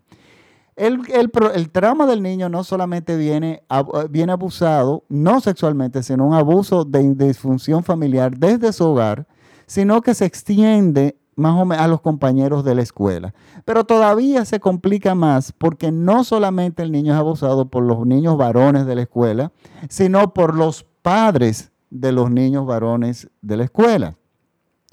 El, 0.75 1.01
el, 1.13 1.70
trauma 1.70 2.06
del 2.06 2.24
niño 2.24 2.50
no 2.50 2.63
solamente 2.63 3.18
viene, 3.18 3.63
viene 4.10 4.32
abusado, 4.32 5.04
no 5.10 5.42
sexualmente, 5.42 6.01
sino 6.01 6.25
un 6.25 6.34
abuso 6.34 6.86
de 6.86 7.13
disfunción 7.13 7.84
familiar 7.84 8.38
desde 8.38 8.72
su 8.72 8.86
hogar, 8.86 9.28
sino 9.68 10.01
que 10.01 10.16
se 10.16 10.25
extiende 10.25 11.18
más 11.36 11.60
o 11.60 11.66
menos 11.66 11.84
a 11.84 11.88
los 11.88 12.01
compañeros 12.01 12.63
de 12.63 12.75
la 12.75 12.82
escuela. 12.82 13.34
Pero 13.66 13.84
todavía 13.84 14.46
se 14.46 14.60
complica 14.60 15.16
más 15.16 15.51
porque 15.51 15.92
no 15.92 16.24
solamente 16.24 16.84
el 16.84 16.92
niño 16.92 17.13
es 17.13 17.20
abusado 17.20 17.70
por 17.70 17.84
los 17.84 18.06
niños 18.06 18.38
varones 18.38 18.86
de 18.86 18.96
la 18.96 19.01
escuela, 19.01 19.51
sino 19.90 20.34
por 20.34 20.56
los 20.56 20.86
padres 21.01 21.72
de 21.90 22.12
los 22.12 22.32
niños 22.32 22.66
varones 22.66 23.30
de 23.42 23.58
la 23.58 23.63
escuela. 23.66 24.16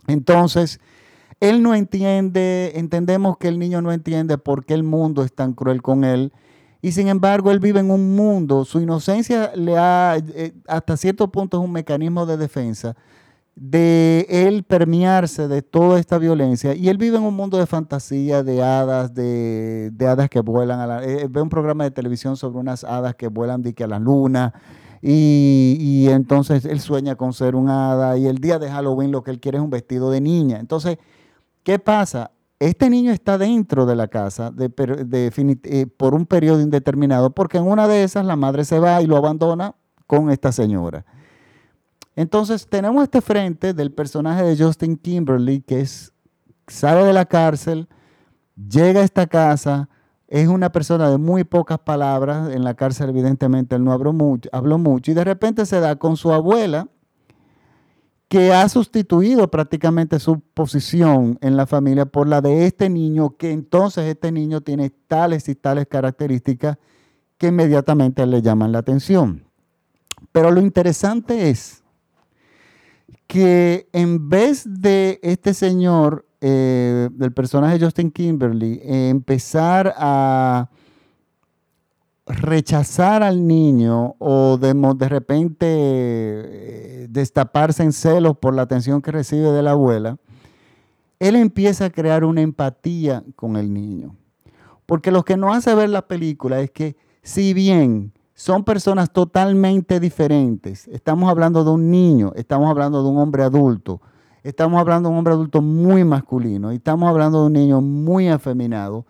Entonces, 0.06 0.80
él 1.40 1.62
no 1.62 1.74
entiende, 1.74 2.72
entendemos 2.74 3.38
que 3.38 3.48
el 3.48 3.58
niño 3.58 3.80
no 3.82 3.92
entiende 3.92 4.38
por 4.38 4.64
qué 4.64 4.74
el 4.74 4.82
mundo 4.82 5.22
es 5.22 5.32
tan 5.32 5.52
cruel 5.52 5.82
con 5.82 6.04
él. 6.04 6.32
Y 6.80 6.92
sin 6.92 7.08
embargo, 7.08 7.50
él 7.50 7.58
vive 7.58 7.80
en 7.80 7.90
un 7.90 8.14
mundo, 8.14 8.64
su 8.64 8.80
inocencia 8.80 9.52
le 9.56 9.76
ha, 9.76 10.16
eh, 10.16 10.54
hasta 10.66 10.96
cierto 10.96 11.30
punto 11.30 11.58
es 11.58 11.64
un 11.64 11.72
mecanismo 11.72 12.24
de 12.24 12.36
defensa 12.36 12.96
de 13.60 14.24
él 14.28 14.62
permearse 14.62 15.48
de 15.48 15.62
toda 15.62 15.98
esta 15.98 16.18
violencia. 16.18 16.74
Y 16.74 16.88
él 16.88 16.96
vive 16.96 17.16
en 17.16 17.24
un 17.24 17.34
mundo 17.34 17.58
de 17.58 17.66
fantasía, 17.66 18.42
de 18.44 18.62
hadas, 18.62 19.14
de, 19.14 19.92
hadas 20.00 20.30
que 20.30 20.40
vuelan 20.40 20.78
a 20.80 20.86
la... 20.86 21.04
Eh, 21.04 21.26
ve 21.28 21.42
un 21.42 21.48
programa 21.48 21.84
de 21.84 21.90
televisión 21.90 22.36
sobre 22.36 22.58
unas 22.58 22.84
hadas 22.84 23.16
que 23.16 23.26
vuelan 23.26 23.62
de 23.62 23.74
que 23.74 23.84
a 23.84 23.88
la 23.88 23.98
luna. 23.98 24.54
Y, 25.02 25.76
y, 25.80 26.08
entonces 26.08 26.64
él 26.64 26.80
sueña 26.80 27.16
con 27.16 27.32
ser 27.32 27.56
un 27.56 27.68
hada. 27.68 28.16
Y 28.16 28.26
el 28.26 28.38
día 28.38 28.60
de 28.60 28.70
Halloween 28.70 29.10
lo 29.10 29.24
que 29.24 29.32
él 29.32 29.40
quiere 29.40 29.58
es 29.58 29.64
un 29.64 29.70
vestido 29.70 30.10
de 30.10 30.20
niña. 30.20 30.60
Entonces 30.60 30.98
¿Qué 31.68 31.78
pasa? 31.78 32.30
Este 32.58 32.88
niño 32.88 33.12
está 33.12 33.36
dentro 33.36 33.84
de 33.84 33.94
la 33.94 34.08
casa 34.08 34.54
eh, 34.58 35.86
por 35.98 36.14
un 36.14 36.24
periodo 36.24 36.62
indeterminado 36.62 37.28
porque 37.28 37.58
en 37.58 37.64
una 37.64 37.86
de 37.86 38.04
esas 38.04 38.24
la 38.24 38.36
madre 38.36 38.64
se 38.64 38.78
va 38.78 39.02
y 39.02 39.06
lo 39.06 39.18
abandona 39.18 39.74
con 40.06 40.30
esta 40.30 40.50
señora. 40.50 41.04
Entonces 42.16 42.66
tenemos 42.66 43.02
este 43.02 43.20
frente 43.20 43.74
del 43.74 43.92
personaje 43.92 44.44
de 44.44 44.56
Justin 44.56 44.96
Kimberly 44.96 45.60
que 45.60 45.86
sale 46.68 47.04
de 47.04 47.12
la 47.12 47.26
cárcel, 47.26 47.86
llega 48.56 49.00
a 49.00 49.04
esta 49.04 49.26
casa, 49.26 49.90
es 50.26 50.48
una 50.48 50.72
persona 50.72 51.10
de 51.10 51.18
muy 51.18 51.44
pocas 51.44 51.80
palabras, 51.80 52.50
en 52.50 52.64
la 52.64 52.72
cárcel 52.72 53.10
evidentemente 53.10 53.76
él 53.76 53.84
no 53.84 53.92
habló 53.92 54.14
mucho, 54.14 54.48
habló 54.52 54.78
mucho 54.78 55.10
y 55.10 55.14
de 55.14 55.24
repente 55.24 55.66
se 55.66 55.80
da 55.80 55.96
con 55.96 56.16
su 56.16 56.32
abuela, 56.32 56.88
que 58.28 58.52
ha 58.52 58.68
sustituido 58.68 59.50
prácticamente 59.50 60.20
su 60.20 60.40
posición 60.40 61.38
en 61.40 61.56
la 61.56 61.66
familia 61.66 62.04
por 62.04 62.28
la 62.28 62.42
de 62.42 62.66
este 62.66 62.90
niño, 62.90 63.36
que 63.36 63.50
entonces 63.50 64.04
este 64.04 64.30
niño 64.30 64.60
tiene 64.60 64.90
tales 64.90 65.48
y 65.48 65.54
tales 65.54 65.86
características 65.86 66.76
que 67.38 67.48
inmediatamente 67.48 68.26
le 68.26 68.42
llaman 68.42 68.72
la 68.72 68.80
atención. 68.80 69.44
Pero 70.30 70.50
lo 70.50 70.60
interesante 70.60 71.48
es 71.48 71.82
que 73.26 73.88
en 73.92 74.28
vez 74.28 74.64
de 74.66 75.20
este 75.22 75.54
señor, 75.54 76.26
eh, 76.40 77.08
del 77.12 77.32
personaje 77.32 77.80
Justin 77.80 78.10
Kimberly, 78.10 78.80
empezar 78.84 79.94
a 79.96 80.68
rechazar 82.28 83.22
al 83.22 83.46
niño 83.46 84.14
o 84.18 84.58
de, 84.58 84.74
de 84.96 85.08
repente 85.08 85.66
eh, 85.68 87.06
destaparse 87.08 87.82
en 87.82 87.92
celos 87.92 88.36
por 88.36 88.54
la 88.54 88.62
atención 88.62 89.02
que 89.02 89.12
recibe 89.12 89.50
de 89.50 89.62
la 89.62 89.72
abuela, 89.72 90.18
él 91.18 91.36
empieza 91.36 91.86
a 91.86 91.90
crear 91.90 92.24
una 92.24 92.42
empatía 92.42 93.24
con 93.34 93.56
el 93.56 93.72
niño. 93.72 94.14
Porque 94.86 95.10
lo 95.10 95.24
que 95.24 95.36
nos 95.36 95.56
hace 95.56 95.74
ver 95.74 95.90
la 95.90 96.06
película 96.06 96.60
es 96.60 96.70
que 96.70 96.96
si 97.22 97.52
bien 97.52 98.12
son 98.34 98.64
personas 98.64 99.12
totalmente 99.12 100.00
diferentes, 100.00 100.86
estamos 100.88 101.28
hablando 101.28 101.64
de 101.64 101.70
un 101.70 101.90
niño, 101.90 102.32
estamos 102.36 102.70
hablando 102.70 103.02
de 103.02 103.08
un 103.08 103.18
hombre 103.18 103.42
adulto, 103.42 104.00
estamos 104.44 104.80
hablando 104.80 105.08
de 105.08 105.12
un 105.12 105.18
hombre 105.18 105.34
adulto 105.34 105.60
muy 105.60 106.04
masculino 106.04 106.72
y 106.72 106.76
estamos 106.76 107.08
hablando 107.08 107.40
de 107.40 107.46
un 107.48 107.52
niño 107.52 107.80
muy 107.80 108.28
afeminado, 108.28 109.04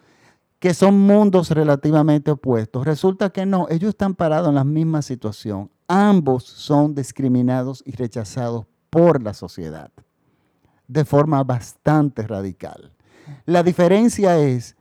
que 0.58 0.74
son 0.74 0.98
mundos 0.98 1.50
relativamente 1.50 2.30
opuestos. 2.30 2.84
Resulta 2.84 3.30
que 3.30 3.46
no, 3.46 3.66
ellos 3.70 3.90
están 3.90 4.14
parados 4.14 4.48
en 4.48 4.56
la 4.56 4.64
misma 4.64 5.02
situación. 5.02 5.70
Ambos 5.86 6.44
son 6.44 6.94
discriminados 6.94 7.82
y 7.86 7.92
rechazados 7.92 8.66
por 8.90 9.22
la 9.22 9.34
sociedad 9.34 9.90
de 10.88 11.04
forma 11.04 11.44
bastante 11.44 12.26
radical. 12.26 12.92
La 13.44 13.62
diferencia 13.62 14.38
es 14.38 14.76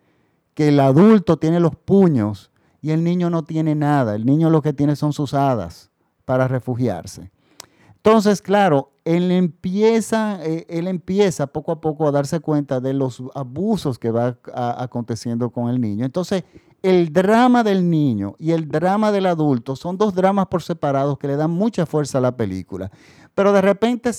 que 0.54 0.70
el 0.70 0.80
adulto 0.80 1.38
tiene 1.38 1.60
los 1.60 1.76
puños 1.76 2.52
y 2.82 2.92
el 2.92 3.04
niño 3.04 3.30
no 3.30 3.44
tiene 3.44 3.76
nada. 3.76 4.16
El 4.16 4.26
niño 4.26 4.50
lo 4.50 4.62
que 4.62 4.74
tiene 4.74 4.96
son 4.96 5.14
sus 5.14 5.34
hadas 5.34 5.92
para 6.26 6.48
refugiarse. 6.48 7.32
Entonces, 7.98 8.42
claro, 8.42 8.92
él 9.08 9.32
empieza, 9.32 10.46
eh, 10.46 10.66
él 10.68 10.88
empieza 10.90 11.48
poco 11.48 11.72
a 11.72 11.80
poco 11.80 12.10
a 12.10 12.12
darse 12.12 12.42
cuenta 12.42 12.82
de 12.82 12.94
los 12.94 13.24
abusos 13.36 13.98
que 13.98 14.12
va 14.12 14.38
aconteciendo 14.54 15.50
con 15.50 15.70
el 15.70 15.80
niño. 15.80 16.04
Entonces, 16.04 16.44
el 16.84 17.14
drama 17.14 17.64
del 17.64 17.90
niño 17.90 18.36
y 18.38 18.52
el 18.52 18.68
drama 18.68 19.14
del 19.14 19.28
adulto 19.28 19.78
son 19.78 19.98
dos 19.98 20.14
dramas 20.14 20.48
por 20.48 20.62
separados 20.62 21.18
que 21.18 21.28
le 21.28 21.38
dan 21.38 21.52
mucha 21.52 21.86
fuerza 21.86 22.18
a 22.18 22.22
la 22.22 22.36
película. 22.36 22.92
Pero 23.34 23.54
de 23.54 23.62
repente 23.62 24.12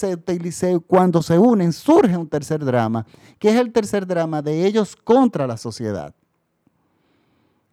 cuando 0.87 1.23
se 1.23 1.39
unen 1.39 1.75
surge 1.75 2.17
un 2.17 2.29
tercer 2.29 2.65
drama, 2.65 3.05
que 3.39 3.51
es 3.51 3.57
el 3.57 3.73
tercer 3.73 4.07
drama 4.07 4.41
de 4.41 4.65
ellos 4.65 4.97
contra 4.97 5.47
la 5.47 5.59
sociedad, 5.59 6.15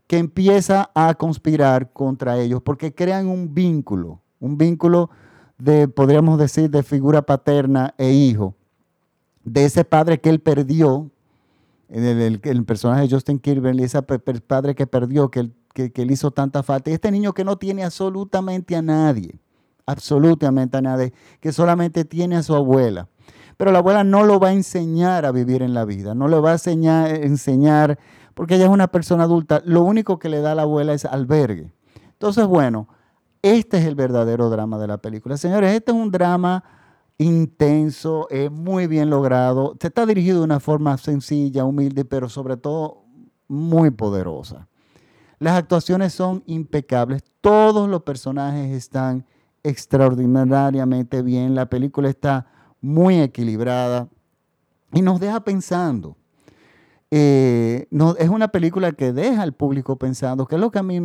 que 0.06 0.18
empieza 0.18 0.92
a 0.94 1.14
conspirar 1.14 1.94
contra 1.94 2.38
ellos 2.40 2.62
porque 2.62 2.94
crean 2.94 3.28
un 3.28 3.54
vínculo, 3.54 4.22
un 4.40 4.58
vínculo 4.58 5.10
de, 5.58 5.88
podríamos 5.88 6.38
decir, 6.38 6.70
de 6.70 6.84
figura 6.84 7.22
paterna 7.22 7.94
e 7.98 8.12
hijo, 8.12 8.56
de 9.44 9.66
ese 9.66 9.86
padre 9.86 10.20
que 10.20 10.30
él 10.30 10.40
perdió, 10.40 11.10
el, 11.90 12.42
el, 12.44 12.66
personaje 12.66 13.04
de 13.04 13.10
Justin 13.10 13.40
Kirby, 13.40 13.84
ese 13.84 14.02
padre 14.02 14.74
que 14.76 14.88
perdió, 14.88 15.30
que, 15.30 15.52
que, 15.74 15.92
que 15.92 16.02
hizo 16.04 16.32
tanta 16.32 16.64
falta, 16.64 16.90
y 16.90 16.94
este 16.94 17.12
niño 17.12 17.34
que 17.34 17.44
no 17.44 17.58
tiene 17.58 17.84
absolutamente 17.84 18.76
a 18.76 18.82
nadie, 18.82 19.40
absolutamente 19.86 20.78
a 20.78 20.82
nadie, 20.82 21.14
que 21.40 21.52
solamente 21.52 22.06
tiene 22.06 22.38
a 22.38 22.44
su 22.44 22.56
abuela. 22.56 23.08
Pero 23.58 23.72
la 23.72 23.80
abuela 23.80 24.04
no 24.04 24.24
lo 24.24 24.40
va 24.40 24.50
a 24.50 24.54
enseñar 24.54 25.26
a 25.26 25.32
vivir 25.32 25.62
en 25.62 25.74
la 25.74 25.86
vida, 25.86 26.14
no 26.14 26.28
le 26.28 26.40
va 26.40 26.50
a 26.50 26.54
enseñar, 26.54 27.10
enseñar 27.24 27.98
porque 28.36 28.56
ella 28.56 28.66
es 28.66 28.70
una 28.70 28.88
persona 28.88 29.24
adulta, 29.24 29.62
lo 29.66 29.82
único 29.82 30.20
que 30.20 30.30
le 30.30 30.42
da 30.42 30.52
a 30.52 30.56
la 30.56 30.64
abuela 30.64 30.94
es 30.94 31.06
albergue. 31.06 31.72
Entonces, 32.12 32.46
bueno, 32.46 32.90
este 33.46 33.78
es 33.78 33.86
el 33.86 33.94
verdadero 33.94 34.50
drama 34.50 34.80
de 34.80 34.88
la 34.88 34.98
película. 34.98 35.38
Señores, 35.38 35.72
este 35.72 35.92
es 35.92 35.98
un 35.98 36.10
drama 36.10 36.64
intenso, 37.20 38.28
es 38.32 38.50
muy 38.52 38.88
bien 38.88 39.12
logrado, 39.12 39.78
se 39.80 39.88
está 39.88 40.08
dirigido 40.08 40.40
de 40.40 40.46
una 40.46 40.60
forma 40.60 40.98
sencilla, 40.98 41.64
humilde, 41.64 42.06
pero 42.06 42.28
sobre 42.28 42.58
todo 42.58 43.04
muy 43.48 43.92
poderosa. 43.92 44.68
Las 45.38 45.60
actuaciones 45.60 46.12
son 46.12 46.44
impecables, 46.48 47.24
todos 47.40 47.88
los 47.88 48.02
personajes 48.02 48.72
están 48.72 49.28
extraordinariamente 49.62 51.22
bien, 51.22 51.54
la 51.54 51.70
película 51.70 52.10
está 52.10 52.48
muy 52.82 53.20
equilibrada 53.20 54.10
y 54.92 55.04
nos 55.04 55.20
deja 55.20 55.40
pensando. 55.42 56.18
Eh, 57.18 57.88
no, 57.92 58.18
es 58.18 58.28
una 58.28 58.50
película 58.50 58.92
que 58.92 59.14
deja 59.14 59.42
al 59.42 59.54
público 59.54 59.96
pensando, 59.96 60.46
que 60.46 60.56
es 60.56 60.60
lo 60.60 60.70
que 60.70 60.80
a 60.80 60.84
mí, 60.84 61.00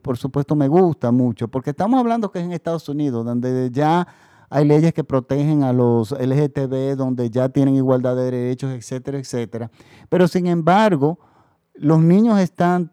por 0.00 0.16
supuesto, 0.16 0.56
me 0.56 0.66
gusta 0.66 1.12
mucho, 1.12 1.46
porque 1.48 1.70
estamos 1.70 2.00
hablando 2.00 2.32
que 2.32 2.38
es 2.38 2.46
en 2.46 2.52
Estados 2.52 2.88
Unidos, 2.88 3.26
donde 3.26 3.68
ya 3.70 4.08
hay 4.48 4.64
leyes 4.64 4.94
que 4.94 5.04
protegen 5.04 5.62
a 5.62 5.74
los 5.74 6.12
LGTB, 6.12 6.96
donde 6.96 7.28
ya 7.28 7.50
tienen 7.50 7.74
igualdad 7.74 8.16
de 8.16 8.30
derechos, 8.30 8.72
etcétera, 8.72 9.18
etcétera. 9.18 9.70
Pero 10.08 10.26
sin 10.26 10.46
embargo, 10.46 11.18
los 11.74 12.00
niños 12.00 12.40
están 12.40 12.90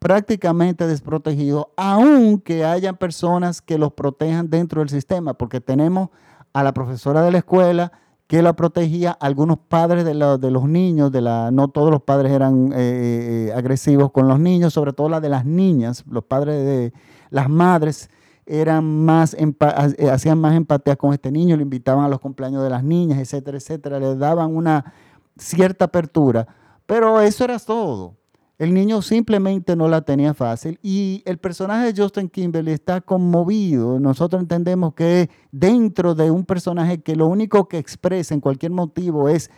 prácticamente 0.00 0.88
desprotegidos, 0.88 1.66
aunque 1.76 2.64
hayan 2.64 2.96
personas 2.96 3.62
que 3.62 3.78
los 3.78 3.92
protejan 3.92 4.50
dentro 4.50 4.80
del 4.80 4.88
sistema, 4.88 5.34
porque 5.34 5.60
tenemos 5.60 6.08
a 6.52 6.64
la 6.64 6.74
profesora 6.74 7.22
de 7.22 7.30
la 7.30 7.38
escuela 7.38 7.92
que 8.32 8.40
la 8.40 8.54
protegía, 8.54 9.10
algunos 9.10 9.58
padres 9.58 10.06
de, 10.06 10.14
los 10.14 10.66
niños, 10.66 11.12
de 11.12 11.20
la, 11.20 11.50
no 11.50 11.68
todos 11.68 11.90
los 11.90 12.00
padres 12.00 12.32
eran 12.32 12.72
eh, 12.72 13.48
eh, 13.48 13.52
agresivos 13.54 14.10
con 14.10 14.26
los 14.26 14.40
niños, 14.40 14.72
sobre 14.72 14.94
todo 14.94 15.10
la 15.10 15.20
de 15.20 15.28
las 15.28 15.44
niñas, 15.44 16.02
los 16.08 16.24
padres 16.24 16.54
de 16.64 16.94
las 17.28 17.50
madres 17.50 18.08
eran 18.46 19.04
más, 19.04 19.36
eh, 19.38 20.10
hacían 20.10 20.40
más 20.40 20.54
empatía 20.54 20.96
con 20.96 21.12
este 21.12 21.30
niño, 21.30 21.58
le 21.58 21.62
invitaban 21.62 22.06
a 22.06 22.08
los 22.08 22.20
cumpleaños 22.20 22.62
de 22.62 22.70
las 22.70 22.82
niñas, 22.82 23.18
etcétera, 23.18 23.58
etcétera, 23.58 24.00
le 24.00 24.16
daban 24.16 24.56
una 24.56 24.94
cierta 25.36 25.84
apertura, 25.84 26.46
pero 26.86 27.20
eso 27.20 27.44
era 27.44 27.58
todo. 27.58 28.14
El 28.58 28.74
niño 28.74 29.02
simplemente 29.02 29.74
no 29.74 29.88
la 29.88 30.02
tenía 30.02 30.34
fácil 30.34 30.78
y 30.82 31.22
el 31.24 31.38
personaje 31.38 31.92
de 31.92 32.02
Justin 32.02 32.28
Kimberly 32.28 32.72
está 32.72 33.00
conmovido. 33.00 33.98
Nosotros 33.98 34.40
entendemos 34.40 34.94
que 34.94 35.30
dentro 35.50 36.14
de 36.14 36.30
un 36.30 36.44
personaje 36.44 37.02
que 37.02 37.16
lo 37.16 37.26
único 37.26 37.66
que 37.66 37.78
expresa 37.78 38.34
en 38.34 38.40
cualquier 38.40 38.72
motivo 38.72 39.28
es, 39.28 39.50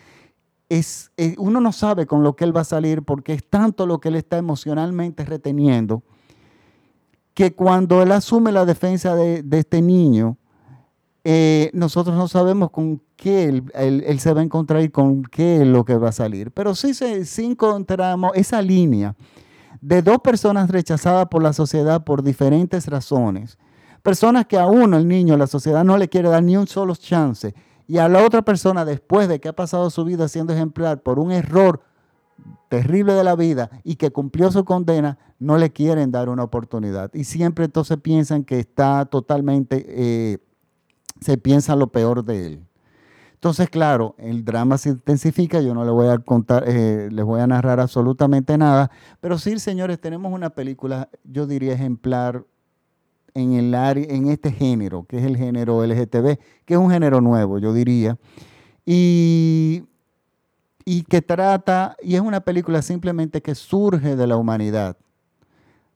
es, 0.69 1.11
uno 1.37 1.61
no 1.61 1.73
sabe 1.73 2.07
con 2.07 2.23
lo 2.23 2.35
que 2.35 2.45
él 2.45 2.57
va 2.57 2.63
a 2.63 2.65
salir 2.65 3.03
porque 3.03 3.35
es 3.35 3.49
tanto 3.49 3.87
lo 3.87 4.01
que 4.01 4.09
él 4.09 4.17
está 4.17 4.39
emocionalmente 4.39 5.25
reteniendo 5.25 6.03
que 7.35 7.55
cuando 7.55 8.01
él 8.03 8.13
asume 8.13 8.53
la 8.53 8.65
defensa 8.65 9.15
de, 9.17 9.45
este 9.51 9.83
niño, 9.83 10.39
eh, 11.25 11.71
nosotros 11.73 12.16
no 12.16 12.28
sabemos 12.28 12.71
con 12.71 13.00
qué 13.16 13.45
él, 13.45 14.21
se 14.21 14.33
va 14.33 14.40
a 14.40 14.45
encontrar 14.45 14.83
y 14.83 14.90
con 14.90 15.23
qué 15.23 15.62
es 15.62 15.66
lo 15.66 15.85
que 15.85 15.97
va 15.97 16.11
a 16.11 16.12
salir. 16.12 16.50
Pero 16.52 16.75
sí, 16.75 16.93
sí 16.95 17.45
encontramos 17.45 18.33
esa 18.35 18.61
línea 18.61 19.16
de 19.81 20.02
dos 20.02 20.19
personas 20.21 20.71
rechazadas 20.71 21.26
por 21.28 21.43
la 21.43 21.52
sociedad 21.52 22.04
por 22.04 22.23
diferentes 22.23 22.87
razones. 22.87 23.59
Personas 24.02 24.47
que 24.47 24.59
a 24.59 24.66
uno, 24.66 24.99
el 24.99 25.09
niño, 25.09 25.37
la 25.37 25.47
sociedad 25.47 25.85
no 25.85 25.97
le 25.97 26.09
quiere 26.09 26.28
dar 26.28 26.43
ni 26.43 26.57
un 26.57 26.66
solo 26.66 26.95
chance. 26.95 27.54
Y 27.87 27.99
a 27.99 28.09
la 28.09 28.25
otra 28.25 28.43
persona, 28.43 28.85
después 28.85 29.28
de 29.28 29.40
que 29.40 29.49
ha 29.49 29.54
pasado 29.54 29.90
su 29.90 30.04
vida 30.04 30.28
siendo 30.28 30.52
ejemplar 30.52 31.02
por 31.02 31.19
un 31.19 31.33
error 31.33 31.83
terrible 32.69 33.12
de 33.12 33.25
la 33.25 33.37
vida 33.37 33.71
y 33.83 33.97
que 33.97 34.11
cumplió 34.11 34.50
su 34.50 34.64
condena, 34.64 35.19
no 35.38 35.59
le 35.59 35.71
quieren 35.71 36.11
dar 36.11 36.28
una 36.28 36.45
oportunidad. 36.45 37.12
Y 37.14 37.25
siempre 37.25 37.66
entonces 37.66 37.99
piensan 37.99 38.45
que 38.45 38.59
está 38.59 39.04
totalmente, 39.07 39.85
eh, 39.88 40.38
se 41.21 41.39
piensa 41.39 41.76
lo 41.76 41.89
peor 41.89 42.25
de 42.25 42.47
él. 42.47 42.67
Entonces, 43.34 43.69
claro, 43.69 44.15
el 44.19 44.45
drama 44.45 44.78
se 44.78 44.91
intensifica, 44.91 45.60
yo 45.60 45.75
no 45.75 45.84
le 45.84 45.91
voy 45.91 46.08
a 46.08 46.19
contar, 46.19 46.65
eh, 46.67 47.08
les 47.12 47.25
voy 47.25 47.41
a 47.41 47.47
narrar 47.47 47.78
absolutamente 47.78 48.56
nada, 48.56 48.91
pero 49.21 49.39
sí, 49.39 49.58
señores, 49.58 50.00
tenemos 50.00 50.32
una 50.32 50.50
película, 50.50 51.10
yo 51.25 51.47
diría 51.47 51.75
ejemplar 51.75 52.45
en, 53.34 53.52
el 53.52 53.75
área, 53.75 54.06
en 54.08 54.28
este 54.28 54.50
género, 54.50 55.04
que 55.06 55.19
es 55.19 55.25
el 55.25 55.36
género 55.36 55.84
LGTB, 55.84 56.39
que 56.65 56.75
es 56.75 56.78
un 56.78 56.91
género 56.91 57.21
nuevo, 57.21 57.58
yo 57.58 57.75
diría. 57.75 58.17
Y 58.86 59.84
y 60.84 61.02
que 61.02 61.23
trata, 61.23 61.97
y 62.02 62.15
es 62.15 62.21
una 62.21 62.41
película 62.41 62.82
simplemente 62.82 63.41
que 63.41 63.54
surge 63.54 64.17
de 64.17 64.26
la 64.26 64.36
humanidad 64.36 64.97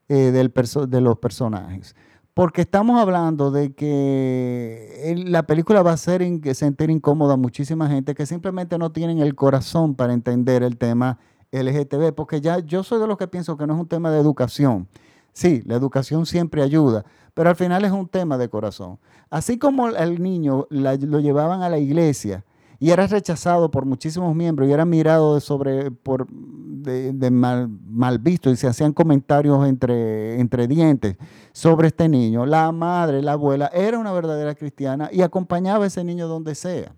eh, 0.09 0.33
de 0.33 1.01
los 1.01 1.19
personajes. 1.19 1.95
Porque 2.39 2.61
estamos 2.61 3.01
hablando 3.01 3.51
de 3.51 3.73
que 3.73 5.13
la 5.27 5.43
película 5.43 5.83
va 5.83 5.91
a 5.91 5.95
hacer 5.95 6.23
sentir 6.55 6.89
incómoda 6.89 7.35
a 7.35 7.37
muchísima 7.37 7.89
gente 7.89 8.15
que 8.15 8.27
simplemente 8.27 8.79
no 8.79 8.93
tienen 8.93 9.19
el 9.19 9.35
corazón 9.35 9.97
para 9.97 10.13
entender 10.13 10.63
el 10.63 10.77
tema 10.77 11.19
LGTB, 11.51 12.15
porque 12.15 12.41
ya 12.41 12.61
yo 12.61 12.85
soy 12.85 13.01
de 13.01 13.09
los 13.09 13.19
que 13.19 13.27
pienso 13.27 13.57
que 13.57 13.67
no 13.67 13.75
es 13.75 13.81
un 13.81 13.89
tema 13.89 14.13
de 14.13 14.21
educación. 14.21 14.87
Sí, 15.33 15.65
la 15.67 15.75
educación 15.75 16.27
siempre 16.27 16.63
ayuda, 16.63 17.05
pero 17.35 17.51
al 17.51 17.57
final 17.57 17.85
es 17.85 17.91
un 17.91 18.07
tema 18.07 18.39
de 18.39 18.49
corazón. 18.49 19.01
Así 19.31 19.59
como 19.59 19.89
el 19.89 20.23
niño 20.23 20.69
lo 20.71 21.19
llevaban 21.19 21.63
a 21.63 21.69
la 21.69 21.79
iglesia 21.79 22.45
y 22.81 22.91
era 22.91 23.07
rechazado 23.07 23.71
por 23.71 23.85
muchísimos 23.85 24.35
miembros 24.35 24.69
y 24.69 24.73
era 24.73 24.85
mirado 24.85 25.35
de, 25.35 25.41
sobre, 25.41 25.91
por, 25.91 26.29
de, 26.31 27.31
mal, 27.31 28.19
visto 28.21 28.51
y 28.51 28.57
se 28.57 28.69
hacían 28.69 28.93
comentarios 28.93 29.67
entre, 29.67 30.39
entre 30.39 30.69
dientes 30.69 31.17
sobre 31.53 31.89
este 31.89 32.09
niño. 32.09 32.47
La 32.47 32.71
madre, 32.71 33.21
la 33.21 33.33
abuela, 33.33 33.67
era 33.75 33.99
una 33.99 34.13
verdadera 34.13 34.55
cristiana 34.55 35.11
y 35.13 35.23
acompañaba 35.23 35.85
a 35.85 35.87
ese 35.89 36.05
niño 36.05 36.29
donde 36.29 36.55
sea. 36.55 36.95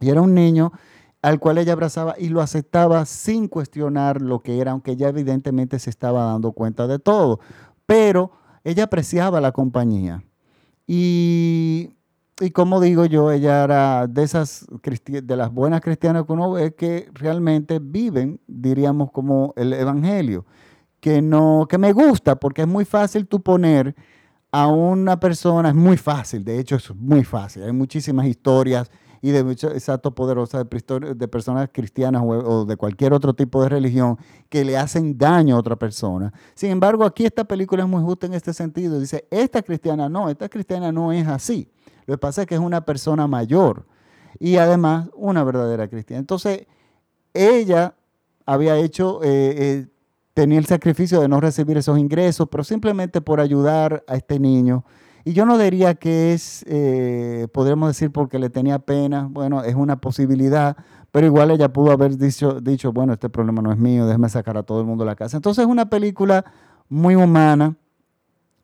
Y 0.00 0.08
era 0.08 0.22
un 0.22 0.34
niño 0.34 0.72
al 1.20 1.40
cual 1.40 1.58
ella 1.58 1.72
abrazaba 1.72 2.14
y 2.18 2.28
lo 2.28 2.40
aceptaba 2.40 3.04
sin 3.04 3.48
cuestionar 3.48 4.22
lo 4.22 4.40
que 4.40 4.60
era, 4.60 4.72
aunque 4.72 4.92
ella 4.92 5.08
evidentemente 5.08 5.78
se 5.78 5.90
estaba 5.90 6.24
dando 6.24 6.52
cuenta 6.52 6.86
de 6.86 6.98
todo. 6.98 7.40
Pero 7.84 8.30
ella 8.64 8.84
apreciaba 8.84 9.40
la 9.40 9.52
compañía. 9.52 10.22
Y 10.86 11.95
y 12.40 12.50
como 12.50 12.80
digo 12.80 13.06
yo, 13.06 13.30
ella 13.30 13.64
era 13.64 14.06
de 14.06 14.22
esas 14.22 14.66
de 14.82 15.36
las 15.36 15.52
buenas 15.52 15.80
cristianas 15.80 16.24
que 16.26 16.32
uno 16.32 16.52
ve 16.52 16.74
que 16.74 17.08
realmente 17.14 17.78
viven, 17.80 18.40
diríamos, 18.46 19.10
como 19.10 19.54
el 19.56 19.72
evangelio, 19.72 20.44
que 21.00 21.22
no, 21.22 21.66
que 21.68 21.78
me 21.78 21.92
gusta, 21.92 22.36
porque 22.36 22.62
es 22.62 22.68
muy 22.68 22.84
fácil 22.84 23.26
tú 23.26 23.42
poner 23.42 23.94
a 24.52 24.66
una 24.66 25.18
persona, 25.18 25.70
es 25.70 25.74
muy 25.74 25.96
fácil, 25.96 26.44
de 26.44 26.58
hecho 26.58 26.76
es 26.76 26.94
muy 26.94 27.24
fácil, 27.24 27.62
hay 27.62 27.72
muchísimas 27.72 28.26
historias 28.26 28.90
y 29.22 29.30
de 29.30 29.44
muchos 29.44 29.72
exacto 29.72 30.14
poderosas 30.14 30.64
de, 30.68 31.28
personas 31.28 31.68
cristianas 31.72 32.22
o, 32.22 32.28
o, 32.28 32.64
de 32.64 32.76
cualquier 32.76 33.12
otro 33.12 33.34
tipo 33.34 33.62
de 33.62 33.68
religión 33.68 34.18
que 34.48 34.64
le 34.64 34.76
hacen 34.76 35.16
daño 35.16 35.56
a 35.56 35.58
otra 35.58 35.76
persona. 35.76 36.32
Sin 36.54 36.70
embargo, 36.70 37.04
aquí 37.04 37.24
esta 37.24 37.44
película 37.44 37.82
es 37.82 37.88
muy 37.88 38.02
justa 38.02 38.26
en 38.26 38.34
este 38.34 38.52
sentido. 38.52 39.00
Dice, 39.00 39.26
esta 39.30 39.62
cristiana 39.62 40.08
no, 40.08 40.28
esta 40.28 40.48
cristiana 40.48 40.92
no 40.92 41.12
es 41.12 41.26
así. 41.26 41.70
Lo 42.06 42.14
que 42.14 42.18
pasa 42.18 42.42
es 42.42 42.46
que 42.46 42.54
es 42.54 42.60
una 42.60 42.84
persona 42.84 43.26
mayor 43.26 43.86
y 44.38 44.56
además 44.56 45.08
una 45.14 45.42
verdadera 45.44 45.88
cristiana. 45.88 46.20
Entonces, 46.20 46.66
ella 47.34 47.94
había 48.44 48.76
hecho, 48.76 49.22
eh, 49.22 49.54
eh, 49.56 49.86
tenía 50.34 50.58
el 50.58 50.66
sacrificio 50.66 51.20
de 51.20 51.28
no 51.28 51.40
recibir 51.40 51.76
esos 51.76 51.98
ingresos, 51.98 52.48
pero 52.50 52.62
simplemente 52.62 53.20
por 53.20 53.40
ayudar 53.40 54.04
a 54.06 54.16
este 54.16 54.38
niño. 54.38 54.84
Y 55.26 55.32
yo 55.32 55.44
no 55.44 55.58
diría 55.58 55.96
que 55.96 56.34
es, 56.34 56.64
eh, 56.68 57.48
podríamos 57.52 57.88
decir, 57.88 58.12
porque 58.12 58.38
le 58.38 58.48
tenía 58.48 58.78
pena, 58.78 59.26
bueno, 59.28 59.64
es 59.64 59.74
una 59.74 60.00
posibilidad, 60.00 60.76
pero 61.10 61.26
igual 61.26 61.50
ella 61.50 61.72
pudo 61.72 61.90
haber 61.90 62.16
dicho, 62.16 62.60
dicho, 62.60 62.92
bueno, 62.92 63.12
este 63.12 63.28
problema 63.28 63.60
no 63.60 63.72
es 63.72 63.76
mío, 63.76 64.06
déjame 64.06 64.28
sacar 64.28 64.56
a 64.56 64.62
todo 64.62 64.78
el 64.78 64.86
mundo 64.86 65.02
de 65.02 65.10
la 65.10 65.16
casa. 65.16 65.36
Entonces 65.36 65.64
es 65.64 65.68
una 65.68 65.90
película 65.90 66.44
muy 66.88 67.16
humana, 67.16 67.74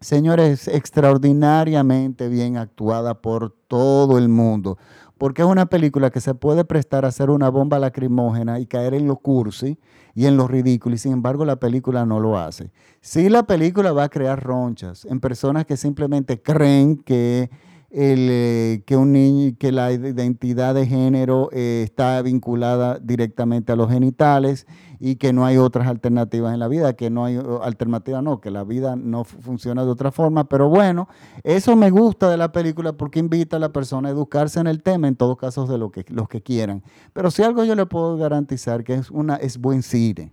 señores, 0.03 0.69
extraordinariamente 0.69 2.29
bien 2.29 2.57
actuada 2.57 3.23
por 3.23 3.55
todo 3.69 4.19
el 4.19 4.29
mundo, 4.29 4.77
porque 5.17 5.43
es 5.43 5.49
una 5.49 5.67
película 5.67 6.11
que 6.11 6.21
se 6.21 6.35
puede 6.35 6.65
prestar 6.65 7.05
a 7.05 7.13
ser 7.13 7.31
una 7.31 7.49
bomba 7.49 7.79
lacrimógena 7.79 8.59
y 8.59 8.67
caer 8.67 8.95
en 8.95 9.07
lo 9.07 9.17
cursi 9.17 9.79
y 10.15 10.27
en 10.27 10.37
lo 10.37 10.49
ridículo, 10.49 10.97
y 10.97 10.99
sin 10.99 11.13
embargo 11.13 11.45
la 11.45 11.57
película 11.57 12.05
no 12.05 12.21
lo 12.21 12.37
hace. 12.37 12.73
Sí, 13.01 13.29
la 13.29 13.45
película 13.45 13.93
va 13.93 14.05
a 14.05 14.09
crear 14.09 14.43
ronchas 14.43 15.05
en 15.05 15.21
personas 15.21 15.65
que 15.65 15.77
simplemente 15.77 16.43
creen 16.43 16.97
que 16.97 17.51
el, 17.93 18.29
eh, 18.31 18.83
que 18.87 18.97
un 18.97 19.13
niño, 19.13 19.55
que 19.59 19.71
la 19.71 19.93
identidad 19.93 20.75
de 20.75 20.87
género 20.87 21.51
eh, 21.53 21.83
está 21.85 22.23
vinculada 22.23 22.99
directamente 22.99 23.71
a 23.71 23.77
los 23.77 23.91
genitales 23.91 24.67
y 24.99 25.17
que 25.17 25.35
no 25.35 25.45
hay 25.45 25.59
otras 25.59 25.87
alternativas 25.87 26.55
en 26.55 26.61
la 26.61 26.69
vida, 26.69 26.95
que 26.95 27.11
no 27.11 27.27
hay 27.27 27.39
alternativa, 27.63 28.23
no, 28.23 28.41
que 28.41 28.51
la 28.51 28.65
vida 28.65 28.97
no 28.97 29.25
funciona 29.25 29.85
de 29.85 29.91
otra 29.91 30.11
forma, 30.11 30.49
pero 30.49 30.71
bueno, 30.71 31.07
eso 31.43 31.77
me 31.77 31.91
gusta 31.91 32.31
de 32.31 32.39
la 32.39 32.51
película 32.51 32.95
porque 32.95 33.19
invita 33.19 33.59
a 33.59 33.61
la 33.61 33.73
persona 33.73 34.09
a 34.09 34.13
educarse 34.13 34.59
en 34.59 34.69
el 34.69 34.83
tema, 34.83 35.07
en 35.07 35.17
todos 35.17 35.37
casos 35.37 35.69
de 35.69 35.77
lo 35.77 35.91
que, 35.91 36.07
los 36.09 36.29
que 36.29 36.41
quieran. 36.41 36.83
Pero 37.13 37.31
si 37.31 37.43
algo 37.43 37.63
yo 37.65 37.75
le 37.75 37.85
puedo 37.85 38.17
garantizar 38.17 38.85
que 38.85 38.95
es 38.95 39.11
una 39.11 39.37
es 39.37 39.59
buen 39.59 39.83
cine. 39.83 40.33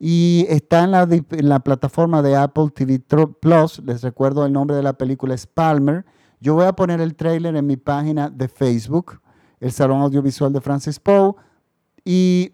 y 0.00 0.44
está 0.48 0.82
en 0.82 0.90
la, 0.90 1.02
en 1.02 1.48
la 1.48 1.60
plataforma 1.60 2.20
de 2.22 2.34
Apple 2.34 2.70
TV 2.74 2.98
Plus. 2.98 3.80
Les 3.84 4.02
recuerdo 4.02 4.44
el 4.44 4.52
nombre 4.52 4.76
de 4.76 4.82
la 4.82 4.94
película 4.94 5.34
es 5.34 5.46
Palmer. 5.46 6.04
Yo 6.40 6.54
voy 6.54 6.66
a 6.66 6.72
poner 6.72 7.00
el 7.00 7.14
trailer 7.14 7.56
en 7.56 7.66
mi 7.66 7.76
página 7.76 8.30
de 8.30 8.48
Facebook, 8.48 9.20
el 9.60 9.72
Salón 9.72 10.00
Audiovisual 10.02 10.52
de 10.52 10.60
Francis 10.60 11.00
Poe, 11.00 11.34
y, 12.04 12.52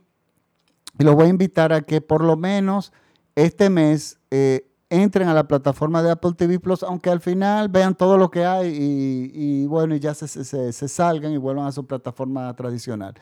los 0.99 1.15
voy 1.17 1.27
a 1.27 1.29
invitar 1.29 1.73
a 1.73 1.81
que 1.81 2.01
por 2.01 2.23
lo 2.23 2.37
menos 2.37 2.93
este 3.35 3.69
mes 3.69 4.19
eh, 4.31 4.71
entren 4.91 5.29
a 5.29 5.35
la 5.35 5.49
plataforma 5.49 6.03
de 6.03 6.11
Apple 6.13 6.33
TV 6.37 6.61
Plus, 6.61 6.83
aunque 6.85 7.11
al 7.11 7.21
final 7.21 7.69
vean 7.69 7.95
todo 7.95 8.17
lo 8.17 8.31
que 8.31 8.45
hay 8.45 8.73
y, 8.73 9.67
bueno, 9.67 9.97
y 9.97 10.01
ya 10.01 10.15
se, 10.15 10.89
salgan 10.89 11.33
y 11.33 11.37
vuelvan 11.37 11.67
a 11.67 11.73
su 11.73 11.85
plataforma 11.85 12.55
tradicional. 12.55 13.15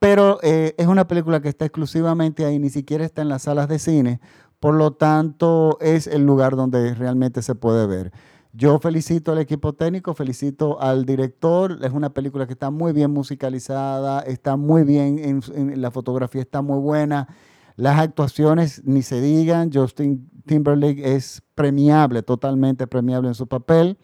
Pero 0.00 0.40
eh, 0.42 0.74
es 0.76 0.86
una 0.86 1.06
película 1.06 1.40
que 1.40 1.48
está 1.48 1.64
exclusivamente 1.64 2.44
ahí, 2.44 2.58
ni 2.58 2.68
siquiera 2.68 3.04
está 3.04 3.22
en 3.22 3.28
las 3.28 3.42
salas 3.42 3.68
de 3.68 3.78
cine, 3.78 4.20
por 4.58 4.74
lo 4.74 4.92
tanto 4.92 5.78
es 5.80 6.06
el 6.06 6.26
lugar 6.26 6.56
donde 6.56 6.94
realmente 6.94 7.42
se 7.42 7.54
puede 7.54 7.86
ver. 7.86 8.12
Yo 8.56 8.78
felicito 8.78 9.32
al 9.32 9.38
equipo 9.38 9.72
técnico, 9.72 10.14
felicito 10.14 10.80
al 10.80 11.04
director. 11.04 11.76
Es 11.82 11.90
una 11.90 12.14
película 12.14 12.46
que 12.46 12.52
está 12.52 12.70
muy 12.70 12.92
bien 12.92 13.10
musicalizada, 13.10 14.20
está 14.20 14.56
muy 14.56 14.84
bien, 14.84 15.18
en, 15.18 15.82
la 15.82 15.90
fotografía 15.90 16.42
está 16.42 16.62
muy 16.62 16.78
buena. 16.78 17.26
Las 17.74 17.98
actuaciones, 17.98 18.82
ni 18.84 19.02
se 19.02 19.20
digan, 19.20 19.72
Justin 19.74 20.30
Timberlake 20.46 21.16
es 21.16 21.42
premiable, 21.56 22.22
totalmente 22.22 22.86
premiable 22.86 23.26
en 23.26 23.34
su 23.34 23.48
papel. 23.48 23.98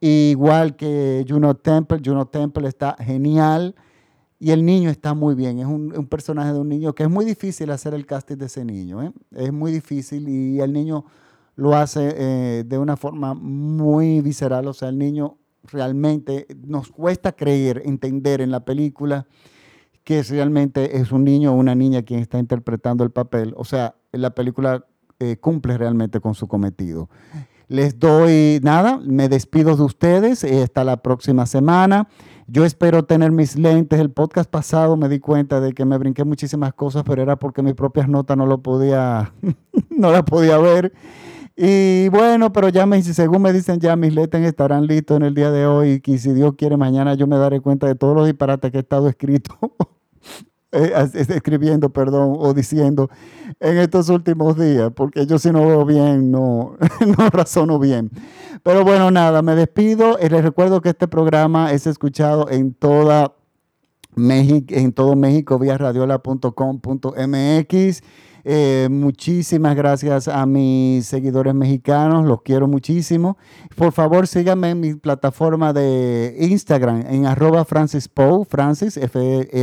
Igual 0.00 0.74
que 0.74 1.26
Juno 1.28 1.54
Temple, 1.54 2.00
Juno 2.02 2.26
Temple 2.26 2.68
está 2.68 2.96
genial 2.98 3.74
y 4.38 4.52
el 4.52 4.64
niño 4.64 4.88
está 4.88 5.12
muy 5.12 5.34
bien. 5.34 5.58
Es 5.58 5.66
un, 5.66 5.90
personaje 6.08 6.54
de 6.54 6.58
un 6.58 6.70
niño 6.70 6.94
que 6.94 7.02
es 7.02 7.10
muy 7.10 7.26
difícil 7.26 7.70
hacer 7.70 7.92
el 7.92 8.06
casting 8.06 8.36
de 8.36 8.46
ese 8.46 8.64
niño. 8.64 9.02
¿eh? 9.02 9.12
Es 9.32 9.52
muy 9.52 9.70
difícil 9.70 10.26
y 10.30 10.60
el 10.60 10.72
niño 10.72 11.04
lo 11.54 11.74
hace 11.74 12.14
eh, 12.16 12.64
de 12.66 12.78
una 12.78 12.96
forma 12.96 13.34
muy 13.34 14.20
visceral, 14.20 14.66
o 14.68 14.72
sea, 14.72 14.88
el 14.88 14.98
niño 14.98 15.38
realmente 15.64 16.46
nos 16.66 16.90
cuesta 16.90 17.32
creer, 17.32 17.82
entender 17.84 18.40
en 18.40 18.50
la 18.50 18.64
película 18.64 19.26
que 20.04 20.22
realmente 20.22 20.98
es 20.98 21.12
un 21.12 21.24
niño 21.24 21.52
o 21.52 21.56
una 21.56 21.74
niña 21.74 22.02
quien 22.02 22.20
está 22.20 22.38
interpretando 22.38 23.04
el 23.04 23.10
papel, 23.10 23.54
o 23.56 23.64
sea, 23.64 23.94
la 24.10 24.30
película 24.30 24.84
eh, 25.20 25.36
cumple 25.36 25.78
realmente 25.78 26.20
con 26.20 26.34
su 26.34 26.48
cometido. 26.48 27.08
Les 27.68 27.98
doy 27.98 28.60
nada, 28.62 29.00
me 29.02 29.28
despido 29.28 29.76
de 29.76 29.82
ustedes, 29.84 30.44
eh, 30.44 30.62
hasta 30.62 30.84
la 30.84 30.98
próxima 30.98 31.46
semana. 31.46 32.08
Yo 32.46 32.64
espero 32.66 33.04
tener 33.04 33.32
mis 33.32 33.56
lentes. 33.56 33.98
El 33.98 34.10
podcast 34.10 34.50
pasado 34.50 34.96
me 34.96 35.08
di 35.08 35.20
cuenta 35.20 35.60
de 35.60 35.72
que 35.72 35.84
me 35.84 35.96
brinqué 35.96 36.24
muchísimas 36.24 36.74
cosas, 36.74 37.02
pero 37.06 37.22
era 37.22 37.36
porque 37.36 37.62
mis 37.62 37.72
propias 37.74 38.08
notas 38.08 38.36
no 38.36 38.44
lo 38.46 38.62
podía, 38.62 39.32
no 39.90 40.10
las 40.10 40.22
podía 40.24 40.58
ver. 40.58 40.92
Y 41.56 42.08
bueno, 42.08 42.52
pero 42.52 42.68
ya 42.70 42.86
me, 42.86 43.02
según 43.02 43.42
me 43.42 43.52
dicen, 43.52 43.78
ya 43.78 43.94
mis 43.96 44.14
letras 44.14 44.42
estarán 44.42 44.86
listos 44.86 45.18
en 45.18 45.24
el 45.24 45.34
día 45.34 45.50
de 45.50 45.66
hoy. 45.66 46.02
Y 46.04 46.18
si 46.18 46.32
Dios 46.32 46.54
quiere, 46.56 46.76
mañana 46.76 47.14
yo 47.14 47.26
me 47.26 47.36
daré 47.36 47.60
cuenta 47.60 47.86
de 47.86 47.94
todos 47.94 48.16
los 48.16 48.26
disparates 48.26 48.70
que 48.70 48.78
he 48.78 48.80
estado 48.80 49.08
escrito, 49.08 49.58
eh, 50.72 50.92
escribiendo, 51.14 51.90
perdón, 51.90 52.36
o 52.38 52.54
diciendo 52.54 53.10
en 53.60 53.78
estos 53.78 54.08
últimos 54.08 54.58
días, 54.58 54.90
porque 54.94 55.26
yo 55.26 55.38
si 55.38 55.50
no 55.50 55.66
veo 55.66 55.84
bien, 55.84 56.30
no, 56.30 56.76
no 57.18 57.30
razono 57.30 57.78
bien. 57.78 58.10
Pero 58.62 58.84
bueno, 58.84 59.10
nada, 59.10 59.42
me 59.42 59.54
despido. 59.54 60.18
Y 60.22 60.30
les 60.30 60.42
recuerdo 60.42 60.80
que 60.80 60.88
este 60.90 61.08
programa 61.08 61.72
es 61.72 61.86
escuchado 61.86 62.48
en 62.48 62.72
toda 62.72 63.34
México, 64.14 64.74
en 64.74 64.92
todo 64.92 65.16
México 65.16 65.58
vía 65.58 65.76
radiola.com.mx. 65.76 68.02
Eh, 68.44 68.88
muchísimas 68.90 69.76
gracias 69.76 70.26
a 70.28 70.44
mis 70.46 71.06
seguidores 71.06 71.54
mexicanos, 71.54 72.26
los 72.26 72.42
quiero 72.42 72.66
muchísimo. 72.66 73.38
Por 73.76 73.92
favor, 73.92 74.26
síganme 74.26 74.70
en 74.70 74.80
mi 74.80 74.94
plataforma 74.94 75.72
de 75.72 76.36
Instagram 76.38 77.04
en 77.08 77.26
arroba 77.26 77.64
Francis 77.64 78.10
Francis, 78.48 78.96
F-R-A-N-C-I-S, 78.96 79.62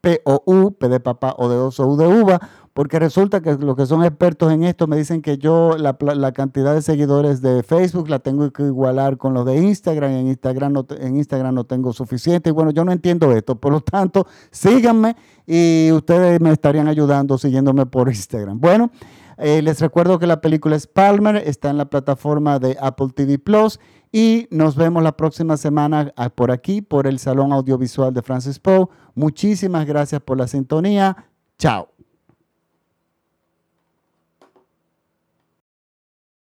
P-O-U, 0.00 0.72
P 0.72 0.88
de 0.88 1.00
papá 1.00 1.34
o 1.38 1.48
de 1.48 1.56
oso, 1.56 1.86
U 1.86 1.96
de 1.96 2.06
uva 2.06 2.40
porque 2.78 3.00
resulta 3.00 3.40
que 3.40 3.56
los 3.56 3.74
que 3.74 3.86
son 3.86 4.04
expertos 4.04 4.52
en 4.52 4.62
esto 4.62 4.86
me 4.86 4.96
dicen 4.96 5.20
que 5.20 5.36
yo 5.36 5.76
la, 5.76 6.32
cantidad 6.32 6.76
de 6.76 6.80
seguidores 6.80 7.42
de 7.42 7.64
Facebook 7.64 8.08
la 8.08 8.20
tengo 8.20 8.48
que 8.52 8.62
igualar 8.62 9.16
con 9.16 9.34
los 9.34 9.44
de 9.44 9.56
Instagram, 9.56 10.12
en 10.12 10.28
Instagram 10.28 10.72
no, 10.72 10.86
en 10.96 11.16
Instagram 11.16 11.56
no 11.56 11.64
tengo 11.64 11.92
suficiente, 11.92 12.50
y 12.50 12.52
bueno, 12.52 12.70
yo 12.70 12.84
no 12.84 12.92
entiendo 12.92 13.32
esto, 13.32 13.56
por 13.56 13.72
lo 13.72 13.80
tanto, 13.80 14.28
síganme 14.52 15.16
y 15.44 15.90
ustedes 15.90 16.40
me 16.40 16.52
estarían 16.52 16.86
ayudando 16.86 17.36
siguiéndome 17.36 17.84
por 17.84 18.06
Instagram. 18.10 18.60
Bueno, 18.60 18.92
eh, 19.38 19.60
les 19.60 19.80
recuerdo 19.80 20.20
que 20.20 20.28
la 20.28 20.40
película 20.40 20.76
es 20.76 20.86
Palmer, 20.86 21.34
está 21.34 21.70
en 21.70 21.78
la 21.78 21.90
plataforma 21.90 22.60
de 22.60 22.76
Apple 22.80 23.08
TV 23.12 23.40
Plus 23.40 23.80
y 24.12 24.46
nos 24.52 24.76
vemos 24.76 25.02
la 25.02 25.16
próxima 25.16 25.56
semana 25.56 26.12
ah, 26.14 26.30
por 26.30 26.52
aquí, 26.52 26.80
por 26.80 27.08
el 27.08 27.18
Salón 27.18 27.52
Audiovisual 27.52 28.14
de 28.14 28.22
Francis 28.22 28.60
Poe. 28.60 28.86
Muchísimas 29.16 29.84
gracias 29.84 30.20
por 30.20 30.38
la 30.38 30.46
sintonía. 30.46 31.26
Chao. 31.58 31.97